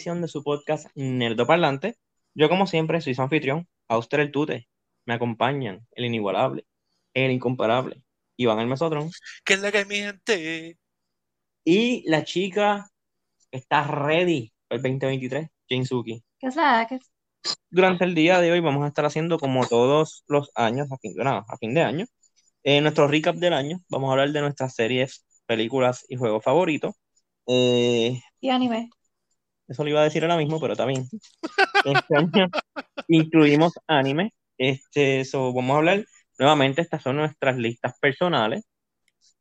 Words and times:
edición 0.00 0.22
de 0.22 0.28
su 0.28 0.42
podcast 0.42 0.86
Nerdo 0.94 1.46
Parlante. 1.46 1.98
Yo, 2.32 2.48
como 2.48 2.66
siempre, 2.66 3.02
soy 3.02 3.14
su 3.14 3.20
anfitrión, 3.20 3.68
Auster 3.86 4.20
el 4.20 4.32
Tute. 4.32 4.66
Me 5.04 5.12
acompañan 5.12 5.86
el 5.92 6.06
inigualable, 6.06 6.64
el 7.12 7.30
incomparable, 7.30 8.02
Iván 8.38 8.60
el 8.60 8.66
Mesotron. 8.66 9.10
¿Qué 9.44 9.54
es 9.54 9.60
la 9.60 9.70
que 9.70 9.84
mi 9.84 9.96
gente? 9.96 10.78
Y 11.64 12.08
la 12.08 12.24
chica 12.24 12.88
está 13.50 13.84
ready 13.84 14.50
para 14.68 14.78
el 14.78 14.82
2023, 14.84 15.48
Jane 15.68 15.84
Suki. 15.84 16.24
¿Qué 16.38 16.46
es 16.46 16.56
la 16.56 16.86
que 16.88 16.98
Durante 17.68 18.04
el 18.04 18.14
día 18.14 18.40
de 18.40 18.52
hoy 18.52 18.60
vamos 18.60 18.84
a 18.84 18.88
estar 18.88 19.04
haciendo, 19.04 19.38
como 19.38 19.66
todos 19.66 20.24
los 20.28 20.50
años, 20.54 20.90
a 20.90 20.96
fin 20.96 21.12
de, 21.12 21.24
nada, 21.24 21.44
a 21.46 21.58
fin 21.58 21.74
de 21.74 21.82
año, 21.82 22.06
eh, 22.62 22.80
nuestro 22.80 23.06
recap 23.06 23.36
del 23.36 23.52
año. 23.52 23.82
Vamos 23.90 24.08
a 24.08 24.12
hablar 24.12 24.30
de 24.30 24.40
nuestras 24.40 24.74
series, 24.74 25.26
películas 25.44 26.06
y 26.08 26.16
juegos 26.16 26.42
favoritos. 26.42 26.94
Eh, 27.46 28.18
y 28.40 28.48
anime? 28.48 28.88
Eso 29.70 29.84
lo 29.84 29.90
iba 29.90 30.00
a 30.00 30.04
decir 30.04 30.24
ahora 30.24 30.36
mismo, 30.36 30.60
pero 30.60 30.74
también. 30.74 31.08
Este 31.84 32.16
año 32.16 32.48
incluimos 33.06 33.72
anime. 33.86 34.34
Este, 34.58 35.24
so, 35.24 35.52
vamos 35.52 35.74
a 35.74 35.78
hablar 35.78 36.04
nuevamente. 36.40 36.82
Estas 36.82 37.04
son 37.04 37.16
nuestras 37.16 37.56
listas 37.56 37.96
personales. 38.00 38.64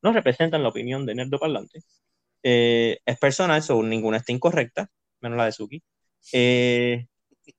No 0.03 0.13
representan 0.13 0.61
la 0.61 0.69
opinión 0.69 1.03
de 1.07 1.15
Nerdo 1.15 1.39
Parlante. 1.39 1.81
Eh, 2.43 2.99
es 3.03 3.17
personal, 3.17 3.63
so, 3.63 3.81
ninguna 3.81 4.17
está 4.17 4.31
incorrecta, 4.31 4.87
menos 5.19 5.35
la 5.35 5.45
de 5.45 5.51
Suki. 5.51 5.83
Eh, 6.31 7.07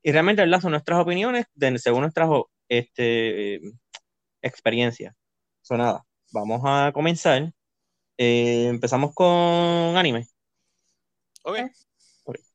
y 0.01 0.13
realmente, 0.13 0.43
¿verdad? 0.43 0.61
Son 0.61 0.71
nuestras 0.71 1.01
opiniones 1.01 1.47
según 1.79 2.03
nuestras 2.03 2.31
este, 2.69 3.61
experiencias. 4.43 5.17
So, 5.61 5.77
nada, 5.77 6.05
vamos 6.31 6.61
a 6.65 6.93
comenzar. 6.95 7.53
Eh, 8.17 8.69
empezamos 8.69 9.13
con 9.13 9.27
anime. 9.97 10.29
Ok. 11.43 11.59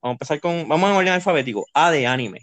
Vamos 0.01 0.13
a 0.13 0.15
empezar 0.15 0.39
con. 0.39 0.67
Vamos 0.67 0.89
en 0.89 0.95
orden 0.97 1.13
alfabético. 1.13 1.65
A 1.73 1.91
de 1.91 2.07
anime. 2.07 2.41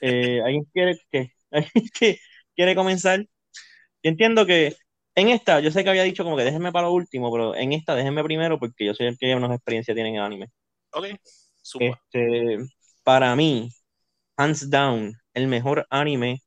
Eh, 0.00 0.40
¿Alguien 0.44 0.64
quiere, 0.72 0.98
que, 1.10 1.32
¿alguien 1.50 1.84
que- 1.98 2.18
quiere 2.54 2.74
comenzar? 2.74 3.20
Yo 3.20 4.10
entiendo 4.10 4.46
que 4.46 4.74
en 5.14 5.28
esta, 5.28 5.60
yo 5.60 5.70
sé 5.70 5.84
que 5.84 5.90
había 5.90 6.02
dicho 6.04 6.24
como 6.24 6.36
que 6.36 6.44
déjenme 6.44 6.72
para 6.72 6.86
lo 6.88 6.94
último, 6.94 7.30
pero 7.32 7.54
en 7.56 7.72
esta 7.72 7.94
déjenme 7.94 8.24
primero 8.24 8.58
porque 8.58 8.84
yo 8.86 8.94
soy 8.94 9.06
el 9.08 9.18
que 9.18 9.34
menos 9.34 9.52
experiencia 9.52 9.94
tiene 9.94 10.10
en 10.10 10.16
el 10.16 10.22
anime. 10.22 10.46
Ok. 10.92 11.06
Zumba. 11.64 12.00
Este, 12.12 12.58
para 13.04 13.34
mí, 13.36 13.70
hands 14.36 14.70
down, 14.70 15.14
el 15.34 15.46
mejor 15.48 15.86
anime 15.90 16.40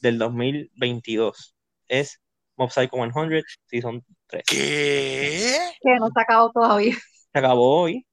del 0.00 0.18
2022 0.18 1.54
es 1.88 2.20
Mob 2.56 2.70
Psycho 2.70 2.96
100 2.96 3.42
Season 3.66 4.04
3. 4.28 4.44
¿Qué? 4.46 5.58
Que 5.80 5.96
no 5.96 6.08
se 6.08 6.20
acabado 6.20 6.50
todavía. 6.52 6.94
Se 7.32 7.38
acabó 7.38 7.82
hoy 7.82 8.06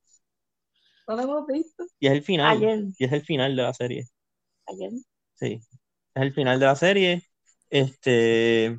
No 1.08 1.16
lo 1.16 1.22
hemos 1.24 1.48
visto. 1.48 1.86
y 2.00 2.08
es 2.08 2.14
el 2.14 2.24
final. 2.24 2.58
Ayer. 2.58 2.84
Y 2.98 3.06
es 3.06 3.12
el 3.12 3.22
final 3.22 3.56
de 3.56 3.64
la 3.64 3.74
serie. 3.74 4.06
Ayer. 4.68 4.92
Sí, 5.36 5.60
es 6.16 6.22
el 6.22 6.34
final 6.34 6.60
de 6.60 6.66
la 6.66 6.76
serie. 6.76 7.24
Este, 7.70 8.78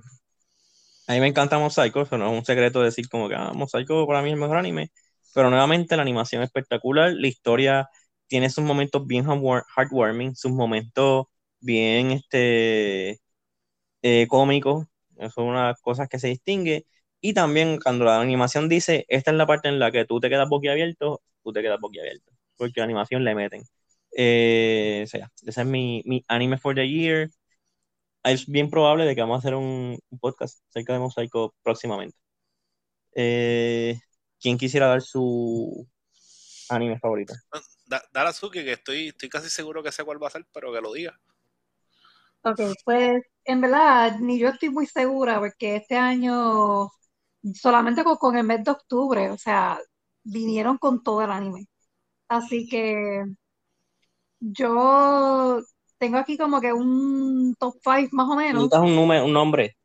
a 1.06 1.12
mí 1.12 1.20
me 1.20 1.26
encanta 1.28 1.58
Psycho, 1.70 2.02
eso 2.02 2.16
no 2.18 2.30
es 2.32 2.38
un 2.38 2.44
secreto 2.44 2.80
decir 2.80 3.08
como 3.08 3.28
que 3.28 3.34
ah, 3.34 3.52
Psycho 3.66 4.06
para 4.06 4.22
mí 4.22 4.28
es 4.28 4.34
el 4.34 4.40
mejor 4.40 4.56
anime, 4.56 4.90
pero 5.34 5.50
nuevamente 5.50 5.96
la 5.96 6.02
animación 6.02 6.42
es 6.42 6.46
espectacular, 6.48 7.12
la 7.12 7.26
historia 7.28 7.88
tiene 8.26 8.48
sus 8.50 8.64
momentos 8.64 9.06
bien 9.06 9.26
heartwar- 9.26 9.64
heartwarming, 9.76 10.34
sus 10.34 10.52
momentos 10.52 11.26
bien 11.60 12.10
este, 12.12 13.20
eh, 14.02 14.26
cómicos, 14.28 14.86
eso 15.16 15.26
es 15.26 15.36
una 15.38 15.62
de 15.62 15.68
las 15.72 15.80
cosas 15.82 16.08
que 16.08 16.18
se 16.18 16.28
distingue, 16.28 16.86
y 17.20 17.34
también 17.34 17.78
cuando 17.82 18.04
la 18.06 18.20
animación 18.20 18.68
dice, 18.68 19.04
esta 19.08 19.30
es 19.30 19.36
la 19.36 19.46
parte 19.46 19.68
en 19.68 19.78
la 19.78 19.90
que 19.92 20.04
tú 20.06 20.20
te 20.20 20.30
quedas 20.30 20.48
boquiabierto, 20.48 21.22
tú 21.44 21.52
te 21.52 21.62
quedas 21.62 21.80
boquiabierto, 21.80 22.32
porque 22.56 22.80
la 22.80 22.84
animación 22.84 23.24
le 23.24 23.34
meten. 23.36 23.62
Eh, 24.16 25.02
o 25.04 25.08
sea, 25.08 25.30
ese 25.44 25.60
es 25.62 25.66
mi, 25.66 26.02
mi 26.06 26.24
anime 26.28 26.58
for 26.58 26.74
the 26.74 26.88
year. 26.88 27.30
Es 28.24 28.46
bien 28.46 28.70
probable 28.70 29.04
de 29.04 29.14
que 29.14 29.20
vamos 29.20 29.36
a 29.36 29.38
hacer 29.40 29.54
un, 29.54 29.98
un 30.10 30.18
podcast 30.18 30.60
acerca 30.70 30.94
de 30.94 30.98
Mosaico 31.00 31.54
próximamente. 31.62 32.16
Eh, 33.14 33.98
¿quién 34.40 34.58
quisiera 34.58 34.88
dar 34.88 35.02
su 35.02 35.86
anime 36.68 36.98
favorito? 36.98 37.34
Da, 37.86 38.02
dale 38.12 38.30
a 38.30 38.32
Suki 38.32 38.64
que 38.64 38.72
estoy, 38.72 39.08
estoy 39.08 39.28
casi 39.28 39.48
seguro 39.48 39.82
que 39.82 39.92
sé 39.92 40.04
cuál 40.04 40.22
va 40.22 40.28
a 40.28 40.30
ser, 40.30 40.46
pero 40.52 40.72
que 40.72 40.80
lo 40.80 40.92
diga. 40.92 41.18
Ok, 42.42 42.60
pues 42.84 43.22
en 43.44 43.60
verdad 43.62 44.18
ni 44.20 44.38
yo 44.38 44.48
estoy 44.48 44.68
muy 44.68 44.86
segura 44.86 45.38
porque 45.38 45.76
este 45.76 45.96
año 45.96 46.90
solamente 47.54 48.04
con, 48.04 48.16
con 48.16 48.36
el 48.36 48.44
mes 48.44 48.64
de 48.64 48.70
octubre, 48.70 49.30
o 49.30 49.38
sea, 49.38 49.78
vinieron 50.24 50.78
con 50.78 51.02
todo 51.02 51.22
el 51.22 51.30
anime. 51.30 51.66
Así 52.28 52.66
que 52.68 53.24
yo 54.40 55.60
tengo 55.98 56.18
aquí 56.18 56.36
como 56.36 56.60
que 56.60 56.72
un 56.72 57.54
top 57.58 57.74
5 57.82 58.08
más 58.12 58.28
o 58.28 58.36
menos. 58.36 58.64
Necesitas 58.64 58.80
un, 58.82 58.96
número, 58.96 59.24
un 59.24 59.32
nombre, 59.32 59.76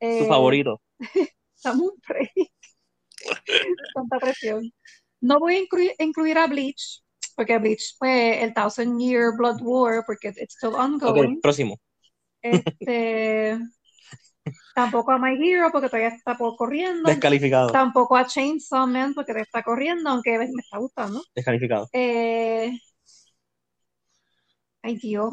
tu 0.00 0.06
Eh, 0.06 0.26
favorito. 0.26 0.80
Dame 1.62 1.82
un 1.82 1.92
break. 2.06 2.32
Tanta 3.94 4.18
presión. 4.18 4.72
No 5.20 5.38
voy 5.38 5.56
a 5.56 5.60
incluir, 5.60 5.92
incluir 5.98 6.38
a 6.38 6.46
Bleach, 6.46 7.02
porque 7.34 7.58
Bleach 7.58 7.96
fue 7.98 8.42
el 8.42 8.54
Thousand 8.54 9.00
Year 9.00 9.32
Blood 9.36 9.60
War, 9.62 10.04
porque 10.06 10.28
it's 10.28 10.54
still 10.54 10.74
ongoing. 10.74 11.40
próximo. 11.40 11.78
Este, 12.42 13.58
tampoco 14.74 15.12
a 15.12 15.18
My 15.18 15.34
Hero, 15.40 15.70
porque 15.72 15.88
todavía 15.88 16.08
está 16.08 16.36
por 16.36 16.56
corriendo. 16.56 17.08
Descalificado. 17.08 17.68
Tampoco 17.70 18.16
a 18.16 18.26
Chainsaw 18.26 18.86
Man, 18.86 19.14
porque 19.14 19.32
todavía 19.32 19.44
está 19.44 19.62
corriendo, 19.62 20.08
aunque 20.10 20.38
me 20.38 20.44
está 20.44 20.78
gustando. 20.78 21.22
Descalificado. 21.34 21.88
Eh, 21.92 22.78
ay, 24.82 24.96
Dios. 24.96 25.32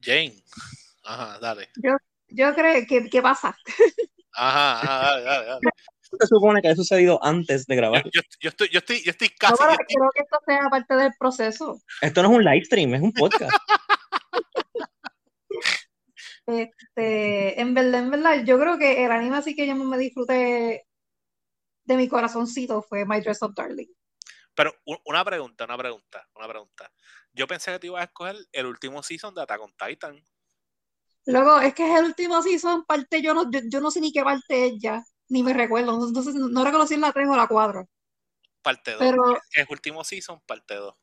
Jane. 0.00 0.34
Ajá, 1.04 1.38
dale. 1.40 1.68
Yo 2.28 2.54
creo 2.54 2.84
que, 2.86 3.08
¿qué 3.08 3.22
pasa? 3.22 3.56
Ajá, 4.32 4.80
ajá, 4.80 5.02
dale, 5.04 5.22
dale, 5.24 5.46
dale. 5.46 5.60
Se 6.20 6.26
supone 6.28 6.62
que 6.62 6.68
ha 6.68 6.76
sucedido 6.76 7.18
antes 7.24 7.66
de 7.66 7.74
Yo, 7.74 7.80
grabar. 7.80 8.04
yo, 8.12 8.20
yo 8.40 8.48
estoy, 8.50 8.68
yo 8.68 8.78
estoy, 8.78 9.02
yo 9.02 9.10
estoy 9.10 9.28
No, 9.28 9.34
casi. 9.38 9.54
pero 9.58 9.70
yo 9.70 9.76
estoy- 9.80 9.86
creo 9.96 10.10
que 10.14 10.22
esto 10.22 10.38
sea 10.46 10.68
parte 10.70 10.94
del 10.96 11.12
proceso. 11.18 11.80
Esto 12.02 12.22
no 12.22 12.30
es 12.30 12.36
un 12.36 12.44
live 12.44 12.64
stream, 12.64 12.94
es 12.94 13.02
un 13.02 13.12
podcast. 13.12 13.52
Este, 16.46 17.60
en 17.60 17.74
verdad, 17.74 18.00
en 18.00 18.10
verdad, 18.10 18.44
yo 18.44 18.58
creo 18.58 18.78
que 18.78 19.04
el 19.04 19.10
anime 19.10 19.36
así 19.36 19.54
que 19.54 19.66
yo 19.66 19.74
me 19.74 19.98
disfruté 19.98 20.86
de 21.84 21.96
mi 21.96 22.08
corazoncito 22.08 22.82
fue 22.82 23.04
My 23.06 23.20
Dress 23.20 23.42
Up 23.42 23.54
Darling. 23.54 23.88
Pero 24.54 24.72
una 25.04 25.24
pregunta, 25.24 25.64
una 25.64 25.76
pregunta, 25.76 26.28
una 26.36 26.48
pregunta. 26.48 26.92
Yo 27.32 27.46
pensé 27.46 27.72
que 27.72 27.78
te 27.80 27.86
ibas 27.88 28.02
a 28.02 28.04
escoger 28.04 28.36
el 28.52 28.66
último 28.66 29.02
season 29.02 29.34
de 29.34 29.42
Attack 29.42 29.60
on 29.60 29.74
Titan. 29.76 30.22
Luego, 31.26 31.58
es 31.60 31.74
que 31.74 31.90
es 31.90 31.98
el 31.98 32.04
último 32.04 32.42
season, 32.42 32.84
parte 32.84 33.22
yo 33.22 33.34
no, 33.34 33.50
yo, 33.50 33.60
yo 33.68 33.80
no 33.80 33.90
sé 33.90 34.00
ni 34.00 34.12
qué 34.12 34.22
parte 34.22 34.66
es 34.66 34.74
ya, 34.78 35.02
ni 35.28 35.42
me 35.42 35.54
recuerdo, 35.54 35.98
no, 35.98 36.06
no 36.10 36.48
no 36.48 36.64
reconocí 36.64 36.94
en 36.94 37.00
la 37.00 37.12
3 37.12 37.26
o 37.28 37.36
la 37.36 37.46
4, 37.48 37.88
Parte 38.62 38.92
2. 38.92 39.00
pero 39.00 39.36
Es 39.52 39.66
último 39.70 40.04
season, 40.04 40.40
parte 40.46 40.74
2. 40.74 40.94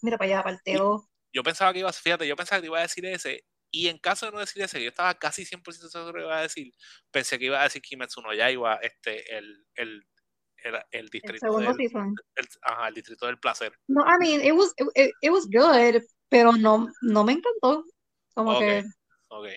mira 0.00 0.16
para 0.16 0.32
allá, 0.32 0.42
parte 0.44 0.76
2. 0.76 1.02
Yo 1.32 1.42
pensaba 1.42 1.72
que 1.72 1.80
ibas, 1.80 2.00
fíjate, 2.00 2.26
yo 2.26 2.36
pensaba 2.36 2.58
que 2.58 2.62
te 2.62 2.66
iba 2.68 2.78
a 2.78 2.82
decir 2.82 3.04
ese. 3.06 3.44
Y 3.72 3.88
en 3.88 3.98
caso 3.98 4.26
de 4.26 4.32
no 4.32 4.40
decir 4.40 4.62
ese, 4.62 4.82
yo 4.82 4.90
estaba 4.90 5.14
casi 5.18 5.46
100% 5.46 5.90
seguro 5.90 6.14
que 6.14 6.20
iba 6.22 6.38
a 6.38 6.42
decir, 6.42 6.72
pensé 7.12 7.38
que 7.40 7.46
iba 7.46 7.60
a 7.60 7.64
decir 7.64 7.82
Kimetsu 7.82 8.22
no 8.22 8.34
Yaiba, 8.34 8.76
este, 8.82 9.36
el, 9.38 9.66
el, 9.76 10.06
el, 10.58 10.76
el 10.92 11.10
El 11.22 11.32
distrito 11.32 11.36
segundo 11.36 11.74
del, 11.74 11.74
season. 11.74 12.20
el- 12.36 12.48
ajá, 12.62 12.88
el 12.88 12.94
distrito 12.94 13.26
del 13.26 13.38
placer. 13.40 13.74
No, 13.88 14.02
I 14.04 14.18
mean, 14.18 14.40
it 14.40 14.52
was, 14.56 14.72
it, 14.96 15.12
it 15.22 15.30
was 15.30 15.46
good, 15.46 16.02
pero 16.30 16.52
no, 16.52 16.88
no 17.02 17.24
me 17.24 17.32
encantó. 17.34 17.84
Como 18.34 18.56
Ok. 18.56 18.56
que, 18.56 18.84
Ok. 19.28 19.48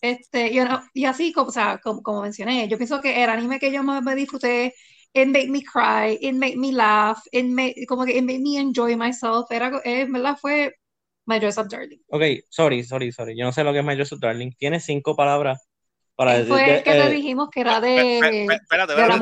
este, 0.00 0.52
you 0.52 0.64
know, 0.64 0.80
y 0.92 1.04
así 1.06 1.32
como, 1.32 1.48
o 1.48 1.52
sea, 1.52 1.78
como, 1.78 2.02
como 2.02 2.22
mencioné, 2.22 2.68
yo 2.68 2.76
pienso 2.76 3.00
que 3.00 3.22
el 3.24 3.30
anime 3.30 3.58
que 3.58 3.72
yo 3.72 3.82
más 3.82 4.02
me 4.02 4.14
disfruté, 4.14 4.74
it 5.14 5.26
made 5.28 5.48
me 5.48 5.62
cry, 5.62 6.18
it 6.20 6.34
made 6.34 6.56
me 6.56 6.72
laugh, 6.72 7.18
it 7.32 7.44
made, 7.46 7.74
como 7.88 8.04
que 8.04 8.16
it 8.18 8.24
made 8.24 8.40
me 8.40 8.58
enjoy 8.58 8.96
myself, 8.96 9.50
era, 9.50 9.68
eh, 9.84 10.02
en 10.02 10.12
verdad 10.12 10.36
fue 10.40 10.74
My 11.26 11.38
Dress 11.38 11.58
Up 11.58 11.68
Darling. 11.68 12.00
Ok, 12.08 12.22
sorry, 12.50 12.82
sorry, 12.84 13.12
sorry. 13.12 13.36
Yo 13.36 13.44
no 13.44 13.52
sé 13.52 13.64
lo 13.64 13.72
que 13.72 13.78
es 13.80 13.84
My 13.84 13.94
Dress 13.94 14.12
Up 14.12 14.20
Darling. 14.20 14.52
Tiene 14.58 14.80
cinco 14.80 15.16
palabras 15.16 15.66
para 16.16 16.38
Eh, 16.38 16.44
Fue 16.44 16.62
de- 16.62 16.74
el 16.76 16.82
que 16.82 16.90
te 16.92 17.06
eh, 17.06 17.10
dijimos 17.10 17.48
que 17.50 17.60
era 17.60 17.80
pe- 17.80 17.86
de, 17.86 18.14
Espérate, 18.18 18.54
espérate, 18.62 18.94
para 18.94 19.08
que 19.08 19.14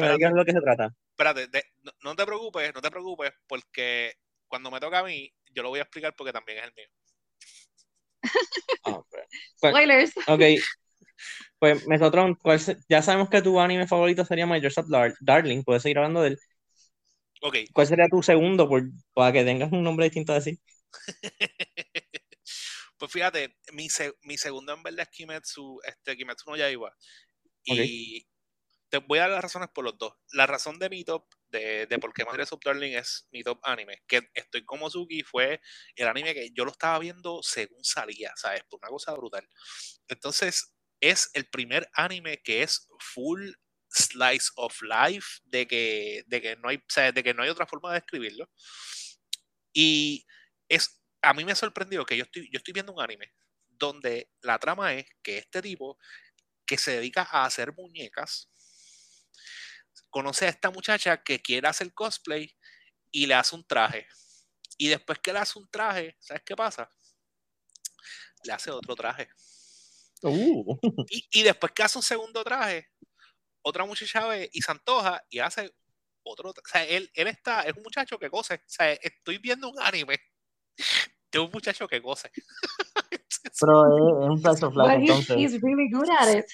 me 0.00 0.06
espérate, 0.06 0.16
digas 0.16 0.32
lo 0.32 0.44
que 0.44 0.52
se 0.52 0.60
trata. 0.60 0.90
espérate, 1.10 1.46
de- 1.48 1.64
no, 1.82 1.92
no 2.02 2.16
te 2.16 2.24
preocupes, 2.26 2.72
no 2.74 2.80
te 2.80 2.90
preocupes, 2.90 3.32
porque 3.46 4.14
cuando 4.48 4.70
me 4.70 4.80
toca 4.80 5.00
a 5.00 5.04
mí, 5.04 5.32
yo 5.52 5.62
lo 5.62 5.68
voy 5.68 5.78
a 5.78 5.82
explicar 5.82 6.14
porque 6.16 6.32
también 6.32 6.58
es 6.58 6.64
el 6.64 6.72
mío. 6.74 6.88
Ah, 8.84 9.00
pues, 9.10 9.24
pues, 9.60 9.72
Spoilers. 9.72 10.12
ok, 10.26 10.42
pues 11.58 11.86
Mesotron, 11.86 12.34
¿cuál 12.34 12.58
se- 12.58 12.78
ya 12.88 13.02
sabemos 13.02 13.28
que 13.28 13.42
tu 13.42 13.60
anime 13.60 13.86
favorito 13.86 14.24
sería 14.24 14.46
My 14.46 14.58
Dress 14.60 14.78
Up 14.78 14.88
Dar- 14.88 15.14
Darling. 15.20 15.62
Puedes 15.62 15.82
seguir 15.82 15.98
hablando 15.98 16.22
de 16.22 16.28
él. 16.30 16.38
Ok, 17.40 17.56
¿Cuál 17.72 17.86
sería 17.86 18.08
tu 18.08 18.22
segundo 18.22 18.68
por, 18.68 18.82
para 19.14 19.32
que 19.32 19.44
tengas 19.44 19.72
un 19.72 19.82
nombre 19.84 20.06
distinto 20.06 20.32
a 20.32 20.36
decir? 20.36 20.58
pues 22.98 23.12
fíjate, 23.12 23.56
mi, 23.72 23.88
se- 23.88 24.14
mi 24.22 24.36
segundo 24.38 24.72
en 24.74 24.82
verdad 24.82 25.00
es 25.02 25.08
Kimetsu, 25.10 25.80
este, 25.84 26.16
Kimetsu 26.16 26.50
no 26.50 26.56
Yaiba. 26.56 26.94
Y 27.64 28.26
te 28.90 28.98
voy 28.98 29.18
a 29.20 29.22
dar 29.22 29.30
las 29.32 29.42
razones 29.42 29.70
por 29.74 29.84
los 29.84 29.98
dos. 29.98 30.14
La 30.32 30.46
razón 30.46 30.78
de 30.78 30.90
mi 30.90 31.04
top, 31.04 31.26
de, 31.48 31.86
de 31.86 31.98
por 31.98 32.12
qué 32.14 32.24
Madre 32.24 32.44
of 32.44 32.60
Darling 32.64 32.92
es 32.94 33.28
mi 33.32 33.42
top 33.44 33.60
anime, 33.64 34.02
que 34.06 34.30
estoy 34.34 34.64
como 34.64 34.90
Suki, 34.90 35.22
fue 35.24 35.60
el 35.96 36.08
anime 36.08 36.34
que 36.34 36.50
yo 36.52 36.64
lo 36.64 36.72
estaba 36.72 36.98
viendo 37.00 37.42
según 37.42 37.84
salía, 37.84 38.32
¿sabes? 38.36 38.64
Por 38.70 38.80
una 38.82 38.90
cosa 38.90 39.14
brutal. 39.14 39.48
Entonces, 40.08 40.74
es 41.00 41.30
el 41.34 41.46
primer 41.48 41.88
anime 41.94 42.38
que 42.42 42.62
es 42.62 42.88
full 42.98 43.52
slice 43.90 44.50
of 44.56 44.80
life, 44.82 45.40
de 45.44 45.66
que, 45.66 46.24
de 46.26 46.40
que, 46.40 46.56
no, 46.56 46.68
hay, 46.68 46.82
de 47.12 47.22
que 47.22 47.34
no 47.34 47.42
hay 47.42 47.48
otra 47.48 47.66
forma 47.66 47.90
de 47.90 48.00
describirlo. 48.00 48.50
Y 49.72 50.26
es, 50.68 51.00
a 51.22 51.34
mí 51.34 51.44
me 51.44 51.52
ha 51.52 51.56
sorprendido 51.56 52.06
que 52.06 52.16
yo 52.16 52.24
estoy, 52.24 52.48
yo 52.52 52.58
estoy 52.58 52.72
viendo 52.72 52.92
un 52.92 53.00
anime 53.00 53.32
donde 53.68 54.30
la 54.42 54.58
trama 54.58 54.94
es 54.94 55.06
que 55.22 55.38
este 55.38 55.62
tipo 55.62 55.98
que 56.66 56.78
se 56.78 56.92
dedica 56.92 57.26
a 57.30 57.46
hacer 57.46 57.72
muñecas 57.72 58.48
conoce 60.10 60.46
a 60.46 60.50
esta 60.50 60.70
muchacha 60.70 61.22
que 61.22 61.40
quiere 61.40 61.66
hacer 61.68 61.92
cosplay 61.94 62.54
y 63.10 63.26
le 63.26 63.34
hace 63.34 63.56
un 63.56 63.66
traje. 63.66 64.06
Y 64.76 64.88
después 64.88 65.18
que 65.18 65.32
le 65.32 65.40
hace 65.40 65.58
un 65.58 65.68
traje, 65.68 66.16
¿sabes 66.20 66.42
qué 66.44 66.54
pasa? 66.54 66.88
Le 68.44 68.52
hace 68.52 68.70
otro 68.70 68.94
traje. 68.94 69.28
Uh. 70.22 70.78
Y, 71.08 71.40
y, 71.40 71.42
después 71.42 71.72
que 71.72 71.82
hace 71.82 71.98
un 71.98 72.04
segundo 72.04 72.44
traje, 72.44 72.90
otra 73.62 73.84
muchacha 73.84 74.26
ve 74.26 74.48
y 74.52 74.62
se 74.62 74.70
antoja 74.70 75.22
y 75.28 75.38
hace 75.40 75.72
otro. 76.22 76.50
O 76.50 76.54
sea, 76.64 76.84
él, 76.84 77.10
él 77.14 77.28
está, 77.28 77.62
es 77.62 77.76
un 77.76 77.82
muchacho 77.82 78.18
que 78.18 78.30
cose. 78.30 78.54
O 78.54 78.58
sea, 78.66 78.92
estoy 78.92 79.38
viendo 79.38 79.68
un 79.70 79.80
anime 79.80 80.18
de 81.32 81.38
un 81.38 81.50
muchacho 81.50 81.86
que 81.88 82.02
cose. 82.02 82.30
Pero 83.60 83.84
es, 83.86 84.28
un 84.30 84.40
slice 84.40 84.64
of 84.64 84.76
life, 84.76 84.94
entonces. 84.96 85.36
He's 85.36 85.60
really 85.62 85.90
good 85.90 86.08
at 86.10 86.36
it. 86.36 86.44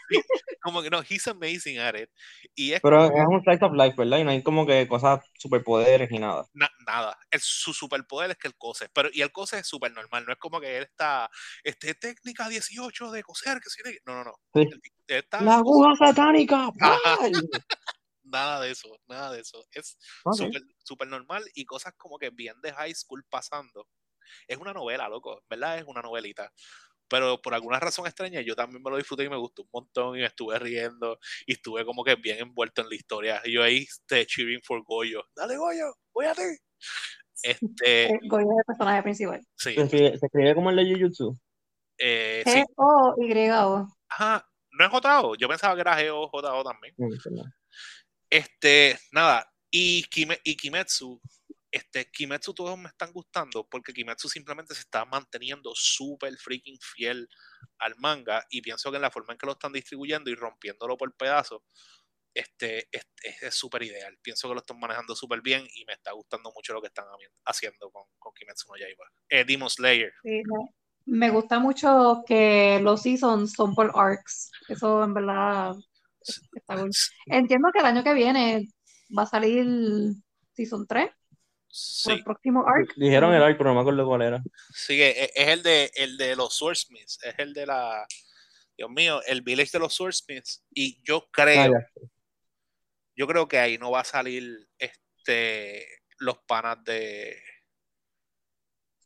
como 0.62 0.82
que 0.82 0.90
no, 0.90 1.02
he's 1.02 1.26
amazing 1.26 1.78
at 1.78 1.94
it. 1.94 2.10
Y 2.54 2.72
es 2.72 2.80
Pero 2.80 3.08
como, 3.08 3.22
es 3.22 3.28
un 3.28 3.42
slice 3.42 3.64
of 3.64 3.72
life, 3.74 3.94
¿verdad? 3.96 4.18
Y 4.18 4.24
no 4.24 4.30
hay 4.30 4.42
como 4.42 4.66
que 4.66 4.86
cosas, 4.88 5.24
superpoderes 5.38 6.10
ni 6.10 6.18
nada. 6.18 6.46
na- 6.54 6.70
nada. 6.86 7.18
El, 7.30 7.40
su 7.40 7.72
superpoder 7.72 8.30
es 8.30 8.36
que 8.36 8.48
él 8.48 8.54
cose. 8.56 8.88
Pero, 8.92 9.08
y 9.12 9.22
el 9.22 9.32
cose 9.32 9.58
es 9.58 9.66
súper 9.66 9.92
normal. 9.92 10.24
No 10.26 10.32
es 10.32 10.38
como 10.38 10.60
que 10.60 10.76
él 10.76 10.84
está, 10.84 11.30
este, 11.64 11.94
técnica 11.94 12.48
18 12.48 13.10
de 13.10 13.22
coser, 13.22 13.60
que 13.60 13.70
sí, 13.70 13.80
no, 14.04 14.14
no, 14.14 14.24
no. 14.24 14.34
Sí. 14.54 14.60
Él, 14.62 14.80
está, 15.18 15.42
¡La 15.42 15.56
aguja 15.56 15.94
satánica! 15.96 16.70
Nada 18.28 18.60
de 18.60 18.72
eso, 18.72 18.88
nada 19.06 19.32
de 19.32 19.40
eso. 19.40 19.64
Es 19.70 19.96
Ok. 20.24 20.36
súper 20.36 20.62
súper 20.82 21.08
normal 21.08 21.44
y 21.54 21.64
cosas 21.64 21.94
como 21.96 22.18
que 22.18 22.30
bien 22.30 22.60
de 22.60 22.72
high 22.72 22.94
school 22.94 23.24
pasando. 23.28 23.86
Es 24.46 24.56
una 24.58 24.72
novela, 24.72 25.08
loco, 25.08 25.42
¿verdad? 25.48 25.78
Es 25.78 25.84
una 25.86 26.02
novelita. 26.02 26.52
Pero 27.08 27.40
por 27.40 27.54
alguna 27.54 27.78
razón 27.78 28.06
extraña, 28.06 28.40
yo 28.40 28.56
también 28.56 28.82
me 28.82 28.90
lo 28.90 28.96
disfruté 28.96 29.24
y 29.24 29.28
me 29.28 29.36
gustó 29.36 29.62
un 29.62 29.68
montón 29.72 30.16
y 30.16 30.20
me 30.20 30.26
estuve 30.26 30.58
riendo 30.58 31.18
y 31.46 31.52
estuve 31.52 31.84
como 31.84 32.02
que 32.02 32.16
bien 32.16 32.38
envuelto 32.38 32.82
en 32.82 32.88
la 32.88 32.94
historia. 32.96 33.40
Y 33.44 33.52
yo 33.52 33.62
ahí 33.62 33.78
este, 33.88 34.26
cheering 34.26 34.60
for 34.64 34.82
Goyo. 34.84 35.22
Dale, 35.36 35.56
Goyo, 35.56 35.94
voy 36.12 36.26
a 36.26 36.34
ti. 36.34 36.42
Este, 37.42 38.06
Eh, 38.06 38.18
Goyo 38.24 38.46
es 38.50 38.58
el 38.58 38.64
personaje 38.66 39.02
principal. 39.02 39.40
sí, 39.56 39.74
Se 39.74 39.82
escribe, 39.82 40.18
se 40.18 40.26
escribe 40.26 40.54
como 40.54 40.70
el 40.70 40.76
de 40.76 40.94
Jujutsu. 40.94 41.32
eh, 41.98 42.42
sí. 42.44 42.58
G-O-Y-O. 42.76 43.86
Ajá, 44.08 44.48
no 44.72 44.84
es 44.84 44.90
JO, 44.90 45.34
yo 45.36 45.48
pensaba 45.48 45.74
que 45.74 45.80
era 45.82 46.10
GO, 46.10 46.30
también. 46.64 46.94
Perdón. 46.96 47.52
Este, 48.30 48.98
nada, 49.12 49.48
y, 49.70 50.02
Kime- 50.04 50.40
y 50.44 50.56
Kimetsu, 50.56 51.20
este, 51.76 52.10
Kimetsu 52.10 52.54
todos 52.54 52.78
me 52.78 52.88
están 52.88 53.12
gustando 53.12 53.68
porque 53.68 53.92
Kimetsu 53.92 54.28
simplemente 54.28 54.74
se 54.74 54.80
está 54.80 55.04
manteniendo 55.04 55.72
súper 55.74 56.34
freaking 56.38 56.78
fiel 56.80 57.28
al 57.78 57.94
manga 57.98 58.44
y 58.48 58.62
pienso 58.62 58.90
que 58.90 58.96
en 58.96 59.02
la 59.02 59.10
forma 59.10 59.34
en 59.34 59.38
que 59.38 59.44
lo 59.44 59.52
están 59.52 59.72
distribuyendo 59.72 60.30
y 60.30 60.34
rompiéndolo 60.34 60.96
por 60.96 61.14
pedazos, 61.14 61.62
este, 62.32 62.88
es 62.90 63.06
es 63.22 63.54
súper 63.54 63.82
ideal. 63.82 64.16
Pienso 64.22 64.48
que 64.48 64.54
lo 64.54 64.60
están 64.60 64.78
manejando 64.78 65.14
súper 65.14 65.42
bien 65.42 65.66
y 65.74 65.84
me 65.84 65.92
está 65.92 66.12
gustando 66.12 66.50
mucho 66.54 66.72
lo 66.72 66.80
que 66.80 66.88
están 66.88 67.04
haciendo 67.44 67.90
con, 67.90 68.04
con 68.18 68.32
Kimetsu 68.32 68.68
no 68.68 68.78
Yaiba. 68.78 69.04
Eh, 69.28 69.44
Demon 69.44 69.68
Slayer, 69.68 70.12
Sí, 70.22 70.42
me, 70.44 70.74
me 71.04 71.30
gusta 71.30 71.58
mucho 71.58 72.24
que 72.26 72.80
los 72.82 73.02
seasons 73.02 73.52
son 73.52 73.74
por 73.74 73.92
arcs. 73.94 74.50
Eso 74.68 75.04
en 75.04 75.12
verdad 75.12 75.74
está 76.20 76.76
cool. 76.76 76.90
Entiendo 77.26 77.68
que 77.70 77.80
el 77.80 77.86
año 77.86 78.02
que 78.02 78.14
viene 78.14 78.68
va 79.16 79.24
a 79.24 79.26
salir 79.26 79.66
season 80.54 80.86
3 80.86 81.10
por 81.10 81.25
sí, 81.76 82.12
el 82.12 82.24
próximo 82.24 82.64
arc. 82.66 82.94
Dijeron 82.96 83.34
el 83.34 83.42
arc, 83.42 83.58
pero 83.58 83.70
no 83.70 83.74
me 83.74 83.80
acuerdo 83.80 84.06
cuál 84.06 84.22
era. 84.22 84.42
sí, 84.74 85.00
es, 85.02 85.30
es 85.34 85.48
el 85.48 85.62
de, 85.62 85.90
el 85.94 86.16
de 86.16 86.36
los 86.36 86.54
Swordsmiths, 86.56 87.18
es 87.22 87.34
el 87.38 87.52
de 87.52 87.66
la, 87.66 88.06
Dios 88.76 88.90
mío, 88.90 89.20
el 89.26 89.42
village 89.42 89.70
de 89.72 89.78
los 89.78 89.94
Swordsmiths 89.94 90.64
y 90.70 91.02
yo 91.02 91.28
creo 91.30 91.74
Ah, 91.76 91.86
yo 93.18 93.26
creo 93.26 93.48
que 93.48 93.58
ahí 93.58 93.78
no 93.78 93.90
va 93.90 94.00
a 94.00 94.04
salir 94.04 94.68
este 94.78 95.86
los 96.18 96.38
panas 96.46 96.82
de, 96.84 97.40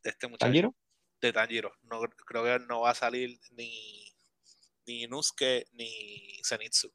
de 0.02 0.10
este 0.10 0.26
muchacho 0.26 0.46
¿Tanjiro? 0.46 0.74
de 1.20 1.32
Tanjiro. 1.32 1.72
No, 1.82 2.00
creo 2.26 2.44
que 2.44 2.64
no 2.66 2.80
va 2.80 2.90
a 2.90 2.94
salir 2.94 3.38
ni 3.52 4.12
ni 4.86 5.04
Inosuke 5.04 5.66
ni 5.72 6.40
Zenitsu. 6.44 6.88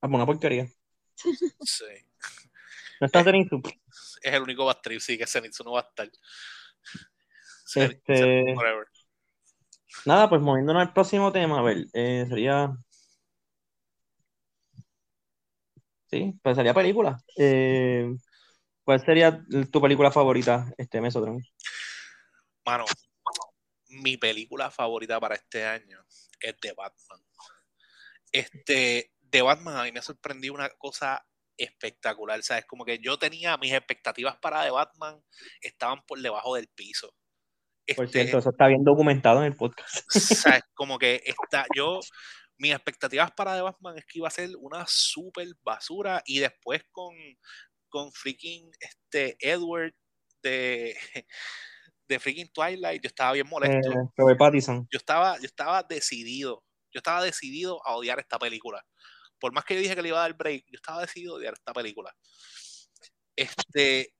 Ah, 0.00 0.08
pues 0.08 0.14
una 0.14 0.26
porquería. 0.26 0.66
Sí. 1.14 1.84
No 3.00 3.06
está 3.06 3.24
Zenitsu. 3.24 3.62
Es 4.22 4.34
el 4.34 4.42
único 4.42 4.66
bastrip, 4.66 5.00
sí, 5.00 5.16
que 5.16 5.26
Zenitsu 5.26 5.64
no 5.64 5.72
va 5.72 5.80
a 5.80 5.88
estar. 5.88 6.10
Este-. 7.74 8.44
Nada, 10.04 10.28
pues 10.28 10.40
moviéndonos 10.40 10.82
al 10.82 10.92
próximo 10.92 11.32
tema, 11.32 11.58
a 11.58 11.62
ver, 11.62 11.86
eh, 11.94 12.26
sería. 12.28 12.72
Sí, 16.10 16.38
pues 16.42 16.56
sería 16.56 16.74
película. 16.74 17.18
Eh, 17.36 18.12
¿cuál 18.84 19.04
sería 19.04 19.40
tu 19.70 19.80
película 19.80 20.10
favorita, 20.10 20.72
este 20.76 21.00
Mesotron? 21.00 21.40
Mano, 22.66 22.84
mi 23.88 24.16
película 24.16 24.70
favorita 24.70 25.18
para 25.20 25.36
este 25.36 25.64
año 25.64 26.04
es 26.40 26.56
The 26.60 26.72
Batman. 26.72 27.20
Este, 28.32 29.12
The 29.30 29.42
Batman 29.42 29.76
a 29.76 29.84
mí 29.84 29.92
me 29.92 30.02
sorprendió 30.02 30.52
una 30.52 30.68
cosa 30.70 31.24
espectacular, 31.60 32.42
¿sabes? 32.42 32.66
Como 32.66 32.84
que 32.84 32.98
yo 32.98 33.18
tenía 33.18 33.56
mis 33.56 33.72
expectativas 33.72 34.36
para 34.38 34.64
The 34.64 34.70
Batman 34.70 35.22
estaban 35.60 36.00
por 36.06 36.20
debajo 36.20 36.54
del 36.56 36.68
piso. 36.68 37.14
Por 37.96 38.04
Este, 38.06 38.20
cierto, 38.20 38.38
eso 38.38 38.50
está 38.50 38.68
bien 38.68 38.84
documentado 38.84 39.40
en 39.40 39.46
el 39.46 39.56
podcast. 39.56 40.04
¿sabes? 40.58 40.62
Como 40.74 40.98
que 40.98 41.22
está, 41.24 41.66
yo, 41.74 42.00
mis 42.58 42.72
expectativas 42.72 43.30
para 43.32 43.56
The 43.56 43.62
Batman 43.62 43.98
es 43.98 44.04
que 44.06 44.18
iba 44.18 44.28
a 44.28 44.32
ser 44.32 44.50
una 44.58 44.84
super 44.86 45.48
basura 45.62 46.22
y 46.24 46.38
después 46.38 46.82
con, 46.90 47.14
con 47.88 48.12
freaking 48.12 48.70
este 48.80 49.36
Edward 49.40 49.94
de, 50.42 50.96
de 52.08 52.18
freaking 52.18 52.50
Twilight, 52.52 53.02
yo 53.02 53.08
estaba 53.08 53.32
bien 53.32 53.48
molesto. 53.48 53.90
Eh, 53.90 54.08
Robert 54.16 54.38
Pattinson. 54.38 54.88
yo 54.90 54.96
estaba, 54.98 55.36
yo 55.38 55.46
estaba 55.46 55.82
decidido, 55.82 56.64
yo 56.92 56.98
estaba 56.98 57.22
decidido 57.22 57.84
a 57.86 57.96
odiar 57.96 58.18
esta 58.18 58.38
película. 58.38 58.84
Por 59.40 59.52
más 59.52 59.64
que 59.64 59.74
yo 59.74 59.80
dije 59.80 59.96
que 59.96 60.02
le 60.02 60.08
iba 60.08 60.18
a 60.18 60.22
dar 60.22 60.34
break, 60.36 60.66
yo 60.66 60.76
estaba 60.76 61.00
decidido 61.00 61.34
odiar 61.34 61.54
esta 61.54 61.72
película. 61.72 62.14
Este, 63.36 64.14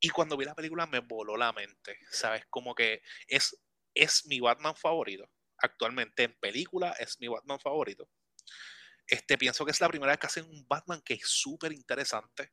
y 0.00 0.10
cuando 0.10 0.36
vi 0.36 0.44
la 0.44 0.54
película 0.54 0.86
me 0.86 1.00
voló 1.00 1.36
la 1.36 1.52
mente, 1.52 1.98
¿sabes? 2.10 2.44
Como 2.50 2.74
que 2.74 3.00
es, 3.26 3.56
es 3.94 4.26
mi 4.26 4.40
Batman 4.40 4.76
favorito. 4.76 5.30
Actualmente 5.58 6.24
en 6.24 6.34
película 6.40 6.92
es 6.98 7.18
mi 7.20 7.28
Batman 7.28 7.58
favorito. 7.58 8.08
Este, 9.06 9.36
pienso 9.36 9.64
que 9.64 9.70
es 9.70 9.80
la 9.80 9.88
primera 9.88 10.12
vez 10.12 10.18
que 10.18 10.26
hacen 10.26 10.44
un 10.46 10.66
Batman 10.66 11.02
que 11.02 11.14
es 11.14 11.26
súper 11.26 11.72
interesante, 11.72 12.52